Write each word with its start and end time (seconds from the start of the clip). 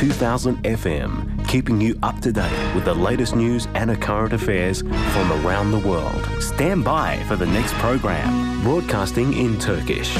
2000 0.00 0.56
FM, 0.64 1.46
keeping 1.46 1.78
you 1.78 1.94
up 2.02 2.18
to 2.20 2.32
date 2.32 2.74
with 2.74 2.86
the 2.86 2.94
latest 2.94 3.36
news 3.36 3.68
and 3.74 4.00
current 4.00 4.32
affairs 4.32 4.80
from 4.80 5.44
around 5.44 5.72
the 5.72 5.78
world. 5.86 6.24
Stand 6.40 6.82
by 6.82 7.22
for 7.28 7.36
the 7.36 7.44
next 7.44 7.74
program, 7.74 8.62
broadcasting 8.62 9.34
in 9.34 9.58
Turkish. 9.58 10.16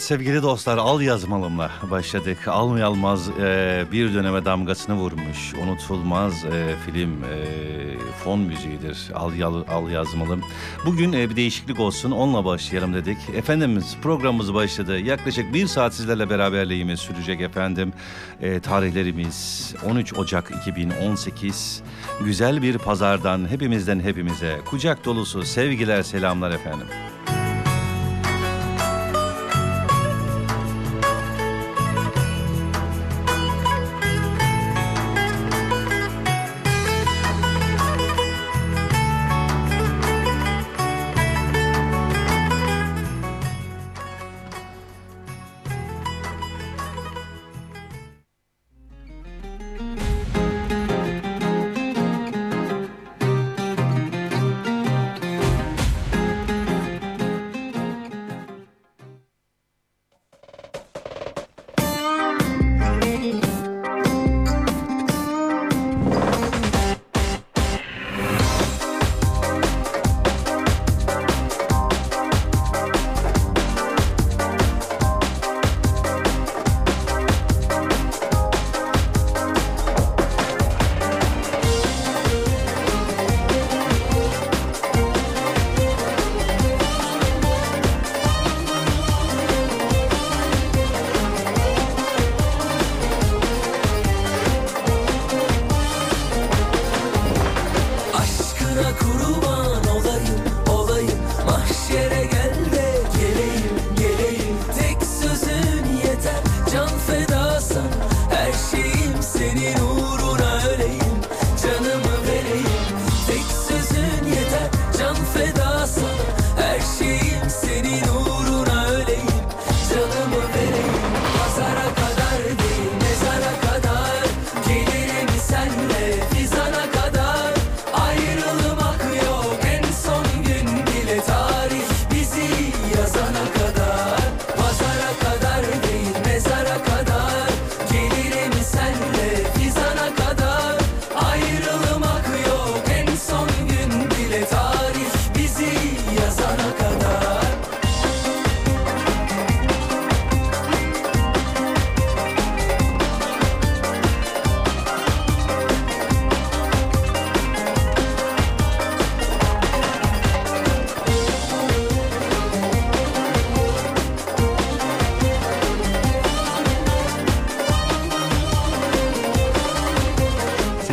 Evet 0.00 0.06
sevgili 0.08 0.42
dostlar 0.42 0.78
al 0.78 1.00
yazmalımla 1.00 1.70
başladık. 1.90 2.48
Almayalmaz 2.48 3.28
e, 3.28 3.84
bir 3.92 4.14
döneme 4.14 4.44
damgasını 4.44 4.94
vurmuş. 4.96 5.54
Unutulmaz 5.62 6.44
e, 6.44 6.74
film 6.86 7.24
e, 7.24 7.38
fon 8.24 8.40
müziğidir. 8.40 9.10
Al, 9.14 9.34
yal- 9.34 9.64
al 9.68 9.90
yazmalım. 9.90 10.40
Bugün 10.86 11.12
e, 11.12 11.30
bir 11.30 11.36
değişiklik 11.36 11.80
olsun 11.80 12.10
onunla 12.10 12.44
başlayalım 12.44 12.94
dedik. 12.94 13.18
Efendimiz 13.34 13.96
programımız 14.02 14.54
başladı. 14.54 14.98
Yaklaşık 14.98 15.54
bir 15.54 15.66
saat 15.66 15.94
sizlerle 15.94 16.30
beraberliğimiz 16.30 17.00
sürecek 17.00 17.40
efendim. 17.40 17.92
E, 18.40 18.60
tarihlerimiz 18.60 19.74
13 19.90 20.14
Ocak 20.18 20.52
2018. 20.62 21.82
Güzel 22.24 22.62
bir 22.62 22.78
pazardan 22.78 23.48
hepimizden 23.50 24.00
hepimize 24.00 24.60
kucak 24.66 25.04
dolusu 25.04 25.42
sevgiler 25.42 26.02
selamlar 26.02 26.50
efendim. 26.50 26.86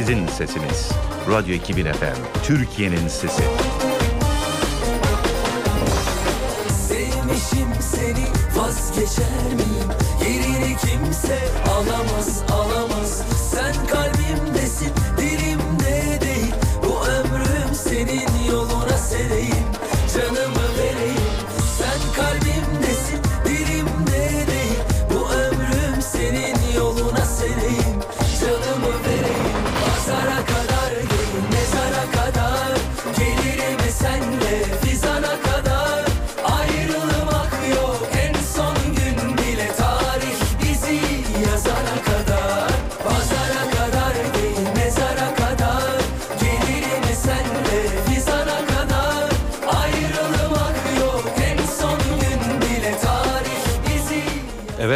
Sizin 0.08 0.28
sesiniz. 0.28 0.90
Radyo 1.32 1.56
2000 1.56 1.84
FM. 1.84 2.44
Türkiye'nin 2.44 3.08
sesi. 3.08 3.44
Sevmişim 6.88 7.82
seni 7.82 8.26
vazgeçer 8.56 9.54
miyim? 9.54 9.90
Yerini 10.22 10.78
kimse 10.78 11.40
alamaz 11.72 12.44
alamaz 12.52 13.24
Sen 13.52 13.76
kalbimdesin 13.88 14.92
dilimde 15.18 16.22
değil 16.22 16.54
Bu 16.84 17.08
ömrüm 17.08 17.76
senin 17.76 18.52
yoluna 18.52 18.77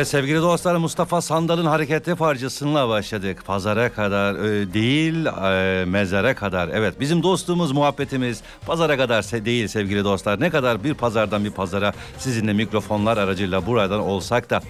Evet 0.01 0.07
sevgili 0.09 0.41
dostlar 0.41 0.75
Mustafa 0.75 1.21
Sandal'ın 1.21 1.65
hareketli 1.65 2.15
parçasıyla 2.15 2.89
başladık. 2.89 3.43
Pazara 3.45 3.93
kadar 3.93 4.35
e, 4.35 4.73
değil 4.73 5.25
e, 5.25 5.85
mezara 5.85 6.35
kadar. 6.35 6.67
Evet 6.73 6.99
bizim 6.99 7.23
dostluğumuz 7.23 7.71
muhabbetimiz 7.71 8.41
pazara 8.65 8.97
kadar 8.97 9.21
se- 9.21 9.45
değil 9.45 9.67
sevgili 9.67 10.03
dostlar. 10.03 10.39
Ne 10.41 10.49
kadar 10.49 10.83
bir 10.83 10.93
pazardan 10.93 11.45
bir 11.45 11.51
pazara 11.51 11.93
sizinle 12.17 12.53
mikrofonlar 12.53 13.17
aracıyla 13.17 13.65
buradan 13.65 13.99
olsak 13.99 14.49
da 14.49 14.61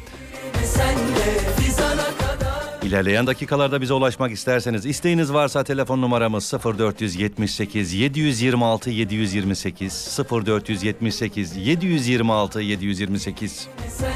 İlerleyen 2.84 3.28
dakikalarda 3.28 3.82
bize 3.82 3.94
ulaşmak 3.94 4.32
isterseniz 4.32 4.86
isteğiniz 4.86 5.34
varsa 5.34 5.64
telefon 5.64 6.02
numaramız 6.02 6.54
0478 6.80 7.94
726 7.94 8.90
728 8.90 10.20
0478 10.32 11.58
726 11.58 12.62
728 12.62 13.68
Senle 13.90 14.12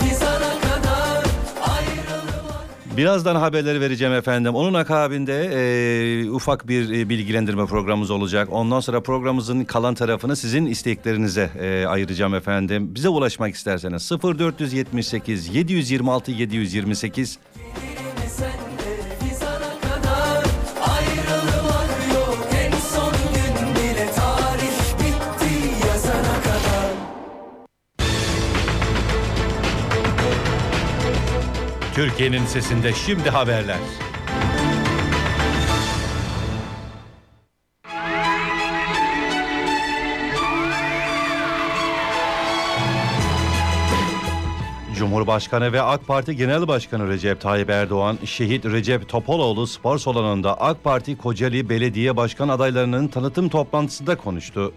fizana 0.00 0.29
kadar 0.29 0.29
ayrılmaz 0.29 0.29
Birazdan 3.00 3.36
haberleri 3.36 3.80
vereceğim 3.80 4.14
efendim. 4.14 4.54
Onun 4.54 4.74
akabinde 4.74 5.50
e, 5.54 6.30
ufak 6.30 6.68
bir 6.68 6.90
e, 6.90 7.08
bilgilendirme 7.08 7.66
programımız 7.66 8.10
olacak. 8.10 8.48
Ondan 8.52 8.80
sonra 8.80 9.00
programımızın 9.00 9.64
kalan 9.64 9.94
tarafını 9.94 10.36
sizin 10.36 10.66
isteklerinize 10.66 11.50
e, 11.60 11.86
ayıracağım 11.86 12.34
efendim. 12.34 12.94
Bize 12.94 13.08
ulaşmak 13.08 13.54
isterseniz 13.54 14.10
0478 14.22 15.54
726 15.54 16.30
728 16.30 17.38
Türkiye'nin 32.00 32.46
sesinde 32.46 32.92
şimdi 32.92 33.30
haberler. 33.30 33.76
Cumhurbaşkanı 44.94 45.72
ve 45.72 45.82
AK 45.82 46.06
Parti 46.06 46.36
Genel 46.36 46.68
Başkanı 46.68 47.08
Recep 47.08 47.40
Tayyip 47.40 47.70
Erdoğan, 47.70 48.18
şehit 48.24 48.64
Recep 48.64 49.08
Topaloğlu 49.08 49.66
spor 49.66 49.98
salonunda 49.98 50.60
AK 50.60 50.84
Parti 50.84 51.18
Kocaeli 51.18 51.68
Belediye 51.68 52.16
Başkan 52.16 52.48
adaylarının 52.48 53.08
tanıtım 53.08 53.48
toplantısında 53.48 54.16
konuştu. 54.16 54.72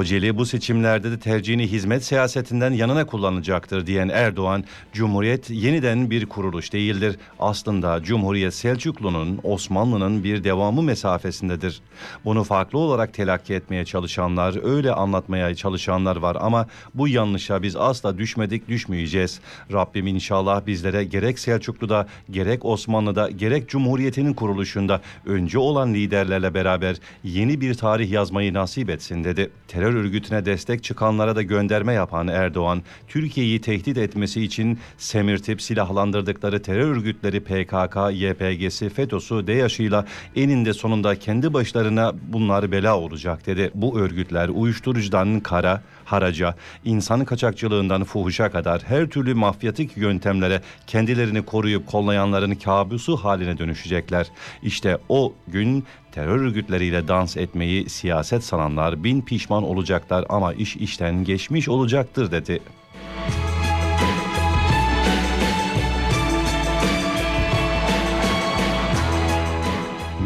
Kocaeli 0.00 0.36
bu 0.36 0.46
seçimlerde 0.46 1.10
de 1.10 1.18
tercihini 1.18 1.66
hizmet 1.66 2.04
siyasetinden 2.04 2.72
yanına 2.72 3.06
kullanacaktır 3.06 3.86
diyen 3.86 4.08
Erdoğan, 4.08 4.64
Cumhuriyet 4.92 5.50
yeniden 5.50 6.10
bir 6.10 6.26
kuruluş 6.26 6.72
değildir. 6.72 7.16
Aslında 7.38 8.02
Cumhuriyet 8.02 8.54
Selçuklu'nun, 8.54 9.40
Osmanlı'nın 9.42 10.24
bir 10.24 10.44
devamı 10.44 10.82
mesafesindedir. 10.82 11.80
Bunu 12.24 12.44
farklı 12.44 12.78
olarak 12.78 13.14
telakki 13.14 13.54
etmeye 13.54 13.84
çalışanlar, 13.84 14.74
öyle 14.76 14.92
anlatmaya 14.92 15.54
çalışanlar 15.54 16.16
var 16.16 16.36
ama 16.40 16.66
bu 16.94 17.08
yanlışa 17.08 17.62
biz 17.62 17.76
asla 17.76 18.18
düşmedik, 18.18 18.68
düşmeyeceğiz. 18.68 19.40
Rabbim 19.72 20.06
inşallah 20.06 20.66
bizlere 20.66 21.04
gerek 21.04 21.38
Selçuklu'da, 21.38 22.06
gerek 22.30 22.64
Osmanlı'da, 22.64 23.30
gerek 23.30 23.68
Cumhuriyet'in 23.68 24.32
kuruluşunda 24.32 25.00
önce 25.26 25.58
olan 25.58 25.94
liderlerle 25.94 26.54
beraber 26.54 26.96
yeni 27.24 27.60
bir 27.60 27.74
tarih 27.74 28.10
yazmayı 28.10 28.54
nasip 28.54 28.90
etsin 28.90 29.24
dedi. 29.24 29.50
Terör 29.68 29.89
örgütüne 29.94 30.44
destek 30.44 30.84
çıkanlara 30.84 31.36
da 31.36 31.42
gönderme 31.42 31.92
yapan 31.92 32.28
Erdoğan, 32.28 32.82
Türkiye'yi 33.08 33.60
tehdit 33.60 33.98
etmesi 33.98 34.42
için 34.42 34.78
semirtip 34.98 35.62
silahlandırdıkları 35.62 36.62
terör 36.62 36.90
örgütleri 36.90 37.40
PKK, 37.40 37.96
YPG'si, 38.12 38.88
FETÖ'sü, 38.88 39.46
DEAŞ'ıyla 39.46 40.06
eninde 40.36 40.72
sonunda 40.72 41.18
kendi 41.18 41.54
başlarına 41.54 42.12
bunlar 42.28 42.72
bela 42.72 42.98
olacak 42.98 43.46
dedi. 43.46 43.70
Bu 43.74 43.98
örgütler 43.98 44.48
uyuşturucudan 44.48 45.40
kara, 45.40 45.82
haraca, 46.12 46.54
insan 46.84 47.24
kaçakçılığından 47.24 48.04
fuhuşa 48.04 48.50
kadar 48.50 48.82
her 48.82 49.06
türlü 49.06 49.34
mafyatik 49.34 49.96
yöntemlere 49.96 50.60
kendilerini 50.86 51.42
koruyup 51.42 51.86
kollayanların 51.86 52.54
kabusu 52.54 53.16
haline 53.16 53.58
dönüşecekler. 53.58 54.26
İşte 54.62 54.98
o 55.08 55.34
gün 55.48 55.84
terör 56.12 56.40
örgütleriyle 56.40 57.08
dans 57.08 57.36
etmeyi 57.36 57.88
siyaset 57.88 58.44
sananlar 58.44 59.04
bin 59.04 59.22
pişman 59.22 59.64
olacaklar 59.64 60.24
ama 60.28 60.54
iş 60.54 60.76
işten 60.76 61.24
geçmiş 61.24 61.68
olacaktır 61.68 62.30
dedi. 62.30 62.60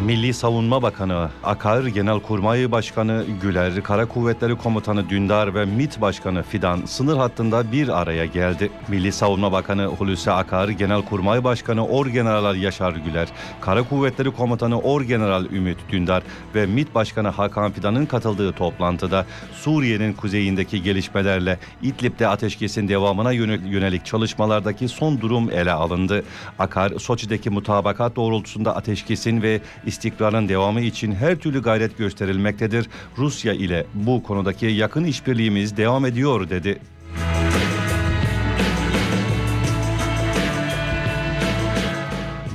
Milli 0.05 0.33
Savunma 0.33 0.81
Bakanı 0.81 1.29
Akar, 1.43 1.85
Genelkurmay 1.85 2.71
Başkanı 2.71 3.25
Güler, 3.41 3.83
Kara 3.83 4.05
Kuvvetleri 4.05 4.55
Komutanı 4.55 5.09
Dündar 5.09 5.55
ve 5.55 5.65
MİT 5.65 6.01
Başkanı 6.01 6.43
Fidan 6.43 6.85
sınır 6.85 7.17
hattında 7.17 7.71
bir 7.71 8.01
araya 8.01 8.25
geldi. 8.25 8.71
Milli 8.87 9.11
Savunma 9.11 9.51
Bakanı 9.51 9.85
Hulusi 9.85 10.31
Akar, 10.31 10.69
Genelkurmay 10.69 11.43
Başkanı 11.43 11.87
Orgeneral 11.87 12.55
Yaşar 12.55 12.93
Güler, 12.93 13.27
Kara 13.61 13.83
Kuvvetleri 13.83 14.31
Komutanı 14.31 14.79
Orgeneral 14.79 15.45
Ümit 15.45 15.77
Dündar 15.89 16.23
ve 16.55 16.65
MİT 16.65 16.95
Başkanı 16.95 17.27
Hakan 17.29 17.71
Fidan'ın 17.71 18.05
katıldığı 18.05 18.51
toplantıda 18.53 19.25
Suriye'nin 19.53 20.13
kuzeyindeki 20.13 20.83
gelişmelerle 20.83 21.59
İdlib'de 21.81 22.27
ateşkesin 22.27 22.87
devamına 22.87 23.31
yöne- 23.31 23.69
yönelik 23.69 24.05
çalışmalardaki 24.05 24.87
son 24.87 25.21
durum 25.21 25.51
ele 25.51 25.71
alındı. 25.71 26.23
Akar, 26.59 26.91
Soçi'deki 26.99 27.49
mutabakat 27.49 28.15
doğrultusunda 28.15 28.75
ateşkesin 28.75 29.41
ve 29.41 29.61
istikrarın 29.95 30.49
devamı 30.49 30.81
için 30.81 31.11
her 31.11 31.35
türlü 31.35 31.61
gayret 31.61 31.97
gösterilmektedir. 31.97 32.89
Rusya 33.17 33.53
ile 33.53 33.85
bu 33.93 34.23
konudaki 34.23 34.65
yakın 34.65 35.03
işbirliğimiz 35.03 35.77
devam 35.77 36.05
ediyor 36.05 36.49
dedi. 36.49 36.79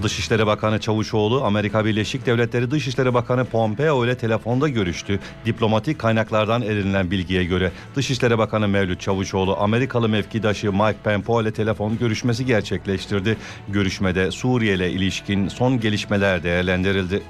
Dışişleri 0.03 0.47
Bakanı 0.47 0.81
Çavuşoğlu, 0.81 1.45
Amerika 1.45 1.85
Birleşik 1.85 2.27
Devletleri 2.27 2.71
Dışişleri 2.71 3.15
Bakanı 3.15 3.45
Pompeo 3.45 4.05
ile 4.05 4.15
telefonda 4.15 4.69
görüştü. 4.69 5.19
Diplomatik 5.45 5.99
kaynaklardan 5.99 6.63
edinilen 6.63 7.11
bilgiye 7.11 7.45
göre 7.45 7.73
Dışişleri 7.97 8.39
Bakanı 8.39 8.69
Mevlüt 8.69 9.01
Çavuşoğlu, 9.01 9.57
Amerikalı 9.61 10.09
mevkidaşı 10.09 10.73
Mike 10.73 10.99
Pompeo 11.05 11.43
ile 11.43 11.53
telefon 11.53 11.99
görüşmesi 11.99 12.47
gerçekleştirdi. 12.47 13.37
Görüşmede 13.69 14.31
Suriye 14.31 14.75
ile 14.75 14.91
ilişkin 14.91 15.49
son 15.49 15.81
gelişmeler 15.81 16.43
değerlendirildi. 16.43 17.23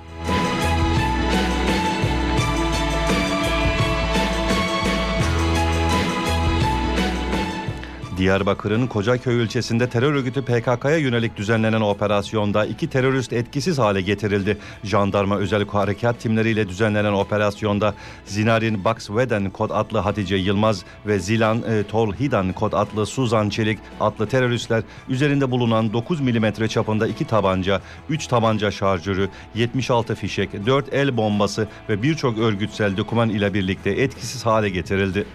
Diyarbakır'ın 8.20 8.87
Kocaköy 8.87 9.43
ilçesinde 9.43 9.88
terör 9.88 10.12
örgütü 10.12 10.43
PKK'ya 10.43 10.96
yönelik 10.96 11.37
düzenlenen 11.37 11.81
operasyonda 11.81 12.66
iki 12.66 12.90
terörist 12.90 13.33
etkisiz 13.33 13.78
hale 13.78 14.00
getirildi. 14.00 14.59
Jandarma 14.85 15.37
özel 15.37 15.66
harekat 15.66 16.21
timleriyle 16.21 16.68
düzenlenen 16.68 17.12
operasyonda 17.12 17.95
Zinarin 18.25 18.85
Baksveden 18.85 19.50
kod 19.50 19.71
adlı 19.71 19.99
Hatice 19.99 20.37
Yılmaz 20.37 20.85
ve 21.06 21.18
Zilan 21.18 21.62
e, 21.62 21.83
Tolhidan 21.83 22.52
kod 22.52 22.73
adlı 22.73 23.06
Suzan 23.06 23.49
Çelik 23.49 23.78
adlı 24.00 24.28
teröristler 24.28 24.83
üzerinde 25.09 25.50
bulunan 25.50 25.92
9 25.92 26.21
milimetre 26.21 26.68
çapında 26.68 27.06
iki 27.06 27.25
tabanca, 27.25 27.80
3 28.09 28.26
tabanca 28.26 28.71
şarjörü, 28.71 29.28
76 29.54 30.14
fişek, 30.14 30.66
4 30.66 30.95
el 30.95 31.16
bombası 31.16 31.68
ve 31.88 32.02
birçok 32.02 32.38
örgütsel 32.38 32.97
doküman 32.97 33.28
ile 33.28 33.54
birlikte 33.54 33.90
etkisiz 33.90 34.47
hale 34.47 34.68
getirildi. 34.68 35.26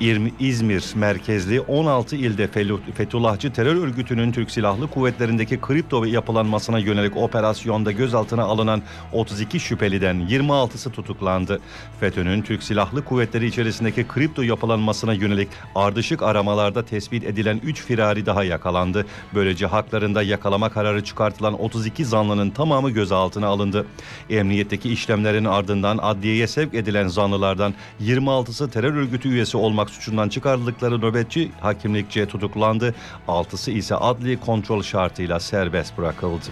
İzmir 0.00 0.84
merkezli 0.94 1.60
16 1.60 2.16
ilde 2.16 2.48
Fethullahçı 2.94 3.52
terör 3.52 3.76
örgütünün 3.76 4.32
Türk 4.32 4.50
Silahlı 4.50 4.90
Kuvvetleri'ndeki 4.90 5.60
kripto 5.60 6.04
yapılanmasına 6.04 6.78
yönelik 6.78 7.16
operasyonda 7.16 7.92
gözaltına 7.92 8.42
alınan 8.42 8.82
32 9.12 9.60
şüpheliden 9.60 10.16
26'sı 10.16 10.90
tutuklandı. 10.90 11.60
FETÖ'nün 12.00 12.42
Türk 12.42 12.62
Silahlı 12.62 13.04
Kuvvetleri 13.04 13.46
içerisindeki 13.46 14.08
kripto 14.08 14.42
yapılanmasına 14.42 15.12
yönelik 15.12 15.48
ardışık 15.74 16.22
aramalarda 16.22 16.84
tespit 16.84 17.24
edilen 17.24 17.60
3 17.64 17.82
firari 17.82 18.26
daha 18.26 18.44
yakalandı. 18.44 19.06
Böylece 19.34 19.66
haklarında 19.66 20.22
yakalama 20.22 20.68
kararı 20.68 21.04
çıkartılan 21.04 21.62
32 21.62 22.04
zanlının 22.04 22.50
tamamı 22.50 22.90
gözaltına 22.90 23.46
alındı. 23.46 23.86
Emniyetteki 24.30 24.92
işlemlerin 24.92 25.44
ardından 25.44 25.98
adliyeye 26.02 26.46
sevk 26.46 26.74
edilen 26.74 27.08
zanlılardan 27.08 27.74
26'sı 28.02 28.70
terör 28.70 28.94
örgütü 28.94 29.28
üyesi 29.28 29.56
olmak 29.56 29.89
suçundan 29.90 30.28
çıkarıldıkları 30.28 31.00
nöbetçi 31.00 31.50
hakimlikçe 31.60 32.26
tutuklandı. 32.26 32.94
6'sı 33.28 33.70
ise 33.70 33.96
adli 33.96 34.40
kontrol 34.40 34.82
şartıyla 34.82 35.40
serbest 35.40 35.98
bırakıldı. 35.98 36.46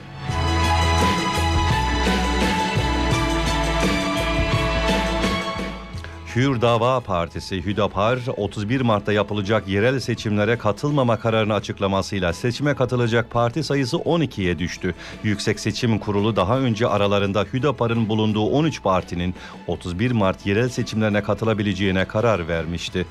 Hür 6.37 6.61
Dava 6.61 7.01
Partisi 7.01 7.67
Hüdapar 7.67 8.19
31 8.37 8.81
Mart'ta 8.81 9.13
yapılacak 9.13 9.69
yerel 9.69 10.01
seçimlere 10.01 10.59
katılmama 10.59 11.19
kararını 11.19 11.55
açıklamasıyla 11.55 12.33
seçime 12.33 12.75
katılacak 12.75 13.31
parti 13.31 13.65
sayısı 13.65 13.97
12'ye 13.97 14.59
düştü. 14.59 14.95
Yüksek 15.23 15.61
Seçim 15.61 15.99
Kurulu 15.99 16.37
daha 16.37 16.59
önce 16.59 16.87
aralarında 16.87 17.45
Hüdapar'ın 17.53 18.09
bulunduğu 18.09 18.47
13 18.47 18.83
partinin 18.83 19.35
31 19.67 20.11
Mart 20.11 20.47
yerel 20.47 20.69
seçimlerine 20.69 21.23
katılabileceğine 21.23 22.05
karar 22.05 22.49
vermişti. 22.49 23.07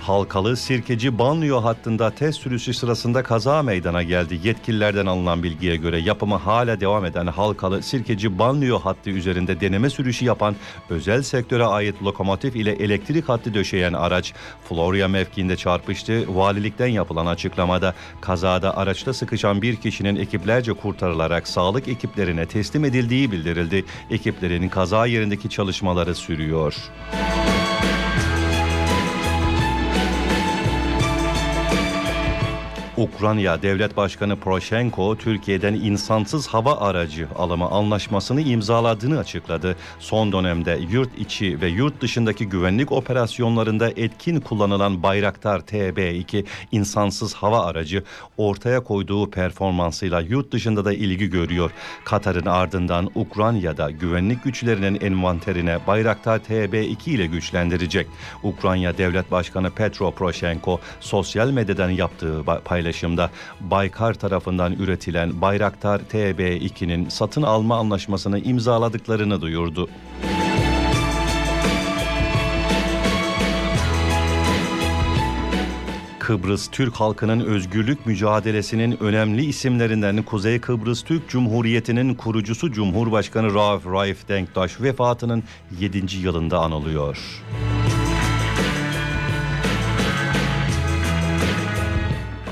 Halkalı 0.00 0.56
Sirkeci 0.56 1.18
banliyö 1.18 1.56
hattında 1.56 2.10
test 2.10 2.40
sürüşü 2.40 2.74
sırasında 2.74 3.22
kaza 3.22 3.62
meydana 3.62 4.02
geldi. 4.02 4.40
Yetkililerden 4.44 5.06
alınan 5.06 5.42
bilgiye 5.42 5.76
göre 5.76 5.98
yapımı 6.00 6.34
hala 6.34 6.80
devam 6.80 7.04
eden 7.04 7.26
Halkalı 7.26 7.82
Sirkeci 7.82 8.38
banliyö 8.38 8.78
hattı 8.78 9.10
üzerinde 9.10 9.60
deneme 9.60 9.90
sürüşü 9.90 10.24
yapan 10.24 10.56
özel 10.90 11.22
sektöre 11.22 11.64
ait 11.64 12.02
lokomotif 12.02 12.56
ile 12.56 12.72
elektrik 12.72 13.28
hattı 13.28 13.54
döşeyen 13.54 13.92
araç 13.92 14.34
Florya 14.68 15.08
mevkiinde 15.08 15.56
çarpıştı. 15.56 16.24
Valilikten 16.36 16.86
yapılan 16.86 17.26
açıklamada 17.26 17.94
kazada 18.20 18.76
araçta 18.76 19.12
sıkışan 19.12 19.62
bir 19.62 19.76
kişinin 19.76 20.16
ekiplerce 20.16 20.72
kurtarılarak 20.72 21.48
sağlık 21.48 21.88
ekiplerine 21.88 22.46
teslim 22.46 22.84
edildiği 22.84 23.32
bildirildi. 23.32 23.84
Ekiplerin 24.10 24.68
kaza 24.68 25.06
yerindeki 25.06 25.48
çalışmaları 25.48 26.14
sürüyor. 26.14 26.76
Ukrayna 33.00 33.62
Devlet 33.62 33.96
Başkanı 33.96 34.36
Poroshenko 34.36 35.16
Türkiye'den 35.16 35.74
insansız 35.74 36.46
hava 36.46 36.76
aracı 36.76 37.28
alımı 37.38 37.66
anlaşmasını 37.66 38.40
imzaladığını 38.40 39.18
açıkladı. 39.18 39.76
Son 39.98 40.32
dönemde 40.32 40.78
yurt 40.90 41.18
içi 41.18 41.60
ve 41.60 41.68
yurt 41.68 42.00
dışındaki 42.00 42.48
güvenlik 42.48 42.92
operasyonlarında 42.92 43.90
etkin 43.90 44.40
kullanılan 44.40 45.02
Bayraktar 45.02 45.60
TB2 45.60 46.44
insansız 46.72 47.34
hava 47.34 47.64
aracı 47.64 48.04
ortaya 48.36 48.80
koyduğu 48.80 49.30
performansıyla 49.30 50.20
yurt 50.20 50.52
dışında 50.52 50.84
da 50.84 50.92
ilgi 50.92 51.30
görüyor. 51.30 51.70
Katar'ın 52.04 52.46
ardından 52.46 53.10
Ukrayna'da 53.14 53.90
güvenlik 53.90 54.44
güçlerinin 54.44 55.00
envanterine 55.00 55.78
Bayraktar 55.86 56.38
TB2 56.38 57.10
ile 57.10 57.26
güçlendirecek. 57.26 58.06
Ukrayna 58.42 58.98
Devlet 58.98 59.30
Başkanı 59.30 59.70
Petro 59.70 60.10
Poroshenko 60.10 60.80
sosyal 61.00 61.50
medyadan 61.50 61.90
yaptığı 61.90 62.44
paylaşımda 62.64 62.89
Baykar 63.60 64.14
tarafından 64.14 64.72
üretilen 64.72 65.40
Bayraktar 65.40 66.00
TB2'nin 66.00 67.08
satın 67.08 67.42
alma 67.42 67.76
anlaşmasını 67.76 68.38
imzaladıklarını 68.38 69.40
duyurdu. 69.40 69.88
Kıbrıs 76.30 76.68
Türk 76.68 76.94
halkının 76.94 77.40
özgürlük 77.40 78.06
mücadelesinin 78.06 79.02
önemli 79.02 79.44
isimlerinden 79.44 80.22
Kuzey 80.22 80.60
Kıbrıs 80.60 81.02
Türk 81.02 81.28
Cumhuriyeti'nin 81.28 82.14
kurucusu 82.14 82.72
Cumhurbaşkanı 82.72 83.54
Rauf 83.54 83.86
Raif 83.86 84.28
Denktaş 84.28 84.80
vefatının 84.80 85.44
7. 85.80 86.16
yılında 86.16 86.58
anılıyor. 86.58 87.18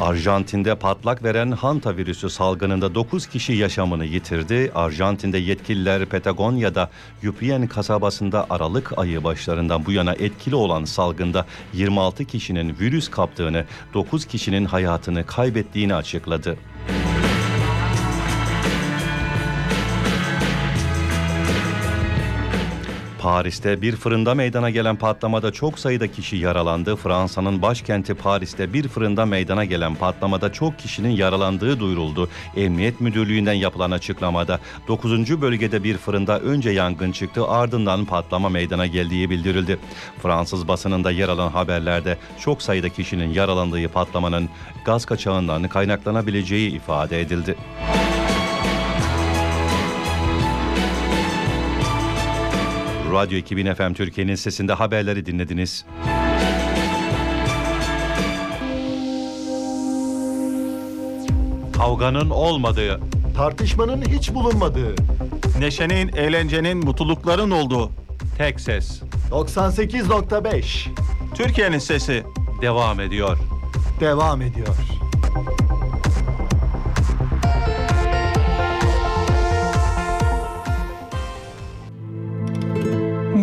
Arjantin'de 0.00 0.74
patlak 0.74 1.24
veren 1.24 1.50
hanta 1.50 1.96
virüsü 1.96 2.30
salgınında 2.30 2.94
9 2.94 3.26
kişi 3.26 3.52
yaşamını 3.52 4.04
yitirdi. 4.04 4.72
Arjantin'de 4.74 5.38
yetkililer 5.38 6.06
Patagonya'da 6.06 6.90
Yupien 7.22 7.66
kasabasında 7.66 8.46
Aralık 8.50 8.98
ayı 8.98 9.24
başlarından 9.24 9.86
bu 9.86 9.92
yana 9.92 10.12
etkili 10.12 10.54
olan 10.54 10.84
salgında 10.84 11.46
26 11.72 12.24
kişinin 12.24 12.76
virüs 12.80 13.10
kaptığını, 13.10 13.64
9 13.94 14.24
kişinin 14.24 14.64
hayatını 14.64 15.26
kaybettiğini 15.26 15.94
açıkladı. 15.94 16.56
Paris'te 23.28 23.82
bir 23.82 23.96
fırında 23.96 24.34
meydana 24.34 24.70
gelen 24.70 24.96
patlamada 24.96 25.52
çok 25.52 25.78
sayıda 25.78 26.06
kişi 26.06 26.36
yaralandı. 26.36 26.96
Fransa'nın 26.96 27.62
başkenti 27.62 28.14
Paris'te 28.14 28.72
bir 28.72 28.88
fırında 28.88 29.26
meydana 29.26 29.64
gelen 29.64 29.94
patlamada 29.94 30.52
çok 30.52 30.78
kişinin 30.78 31.10
yaralandığı 31.10 31.80
duyuruldu. 31.80 32.28
Emniyet 32.56 33.00
Müdürlüğü'nden 33.00 33.52
yapılan 33.52 33.90
açıklamada 33.90 34.60
9. 34.88 35.40
bölgede 35.40 35.84
bir 35.84 35.96
fırında 35.96 36.40
önce 36.40 36.70
yangın 36.70 37.12
çıktı 37.12 37.48
ardından 37.48 38.04
patlama 38.04 38.48
meydana 38.48 38.86
geldiği 38.86 39.30
bildirildi. 39.30 39.78
Fransız 40.22 40.68
basınında 40.68 41.10
yer 41.10 41.28
alan 41.28 41.50
haberlerde 41.50 42.18
çok 42.40 42.62
sayıda 42.62 42.88
kişinin 42.88 43.34
yaralandığı 43.34 43.88
patlamanın 43.88 44.48
gaz 44.84 45.04
kaçağından 45.04 45.68
kaynaklanabileceği 45.68 46.70
ifade 46.70 47.20
edildi. 47.20 47.56
Radyo 53.12 53.38
2000 53.38 53.74
FM 53.74 53.92
Türkiye'nin 53.92 54.34
sesinde 54.34 54.72
haberleri 54.72 55.26
dinlediniz. 55.26 55.84
Kavganın 61.76 62.30
olmadığı, 62.30 63.00
Tartışmanın 63.36 64.02
hiç 64.02 64.34
bulunmadığı 64.34 64.94
Neşenin, 65.58 66.16
eğlencenin, 66.16 66.78
mutlulukların 66.78 67.50
olduğu 67.50 67.90
tek 68.38 68.60
ses 68.60 69.02
98.5 69.30 70.88
Türkiye'nin 71.34 71.78
sesi. 71.78 72.24
devam 72.62 73.00
ediyor. 73.00 73.38
devam 74.00 74.42
ediyor. 74.42 74.68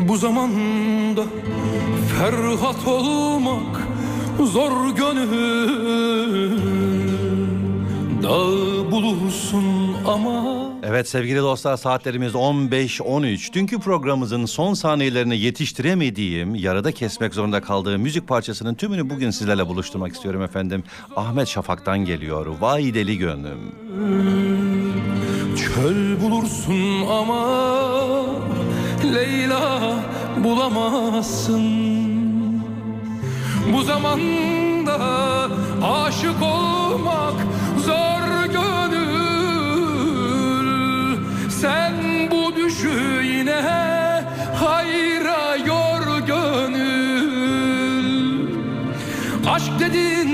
Bu 0.07 0.17
zamanda 0.17 1.24
ferhat 2.17 2.88
olmak 2.88 3.88
zor 4.43 4.95
gönül 4.95 6.57
Dağ 8.24 8.91
bulursun 8.91 9.63
ama 10.07 10.65
Evet 10.83 11.09
sevgili 11.09 11.39
dostlar 11.39 11.77
saatlerimiz 11.77 12.33
15.13. 12.33 13.53
Dünkü 13.53 13.79
programımızın 13.79 14.45
son 14.45 14.74
saniyelerini 14.74 15.38
yetiştiremediğim, 15.38 16.55
yarıda 16.55 16.91
kesmek 16.91 17.33
zorunda 17.33 17.62
kaldığım 17.62 18.01
müzik 18.01 18.27
parçasının 18.27 18.75
tümünü 18.75 19.09
bugün 19.09 19.29
sizlerle 19.29 19.67
buluşturmak 19.67 20.15
istiyorum 20.15 20.41
efendim. 20.41 20.83
Ahmet 21.15 21.47
Şafak'tan 21.47 22.00
geliyor. 22.00 22.45
Vay 22.59 22.93
deli 22.93 23.17
gönlüm. 23.17 23.59
Çöl 25.57 26.21
bulursun 26.21 27.07
ama 27.07 27.45
Leyla 29.13 29.93
bulamazsın. 30.38 31.65
Bu 33.74 33.81
zamanda 33.83 35.00
aşık 35.83 36.41
olmak 36.41 37.33
zor 37.85 38.45
gönül. 38.45 39.15
Sen 41.50 41.93
bu 42.31 42.55
düşü 42.55 43.24
yine 43.24 43.62
hayra 44.59 45.55
yor 45.55 46.19
gönül. 46.27 48.05
Aşk 49.50 49.79
dedin 49.79 50.29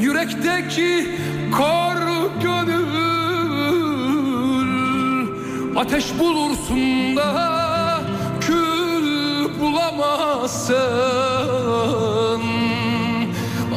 yürekteki 0.00 1.08
kor 1.56 1.96
gönül. 2.42 2.92
Ateş 5.76 6.18
bulursun 6.18 7.16
da 7.16 7.61
bulamazsın. 9.72 10.76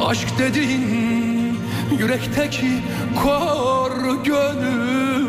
Aşk 0.06 0.38
dedin 0.38 1.58
yürekteki 1.98 2.82
kor 3.22 4.24
gönül. 4.24 5.26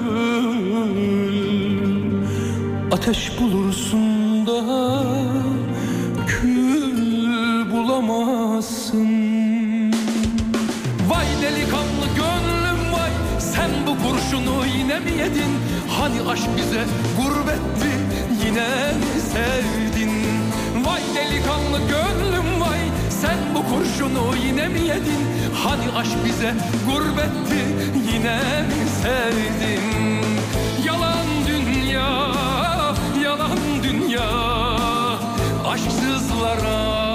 Ateş 2.92 3.32
bulursun 3.42 4.48
da 4.48 4.64
kül 6.28 7.72
bulamazsın. 7.72 9.08
Vay 11.10 11.28
delikanlı 11.42 12.08
gönlüm 12.16 12.94
vay 12.94 13.12
Sen 13.40 13.72
bu 13.88 13.92
kurşunu 14.08 14.66
yine 14.78 15.00
mi 15.00 15.12
yedin? 15.12 15.52
Hani 16.00 16.30
aşk 16.30 16.48
bize 16.58 16.84
gurbetti 17.18 17.92
Yine 18.46 18.68
mi 19.00 19.22
sevdin 19.32 19.97
Vay 20.88 21.02
delikanlı 21.16 21.80
gönlüm 21.80 22.62
vay 22.62 22.80
Sen 23.10 23.38
bu 23.56 23.76
kurşunu 23.76 24.36
yine 24.46 24.68
mi 24.68 24.80
yedin? 24.80 25.28
Hani 25.64 25.98
aşk 25.98 26.26
bize 26.26 26.54
gurbetti 26.86 27.62
Yine 28.14 28.38
mi 28.62 28.90
sevdin? 29.02 30.22
Yalan 30.86 31.26
dünya 31.48 32.10
Yalan 33.24 33.58
dünya 33.84 34.30
Aşksızlara 35.68 37.07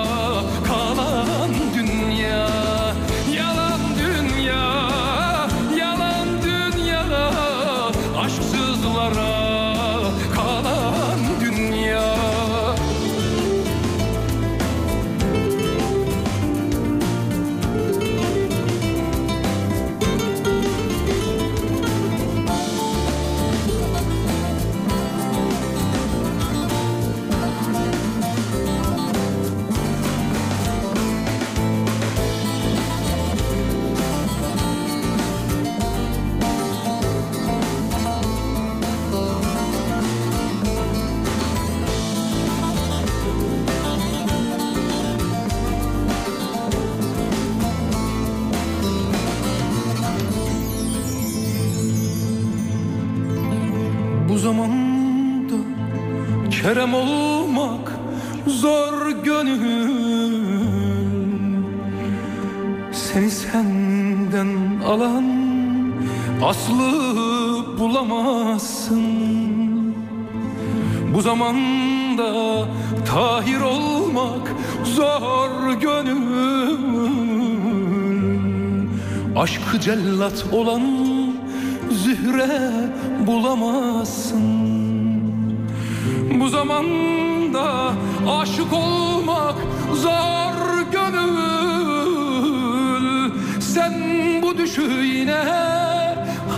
cellat 79.82 80.44
olan 80.52 80.82
zühre 81.90 82.70
bulamazsın. 83.26 84.42
Bu 86.40 86.48
zamanda 86.48 87.92
aşık 88.28 88.72
olmak 88.72 89.54
zor 89.94 90.82
gönül. 90.92 92.22
Sen 93.60 93.94
bu 94.42 94.58
düşü 94.58 95.04
yine 95.04 95.44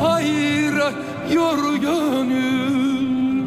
hayra 0.01 0.93
yor 1.33 1.75
gönül. 1.77 3.45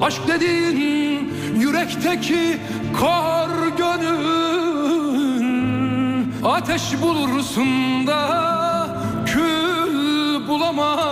Aşk 0.00 0.28
dediğin 0.28 1.32
yürekteki 1.58 2.58
kar 3.00 3.50
gönül. 3.78 4.30
Ateş 6.44 7.02
bulursun 7.02 8.06
da 8.06 8.49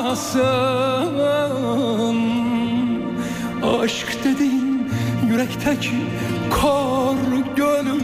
bulamazsın 0.08 1.18
Aşk 3.82 4.24
dediğin 4.24 4.90
yürekteki 5.30 5.96
kar 6.50 7.16
gönül. 7.56 7.98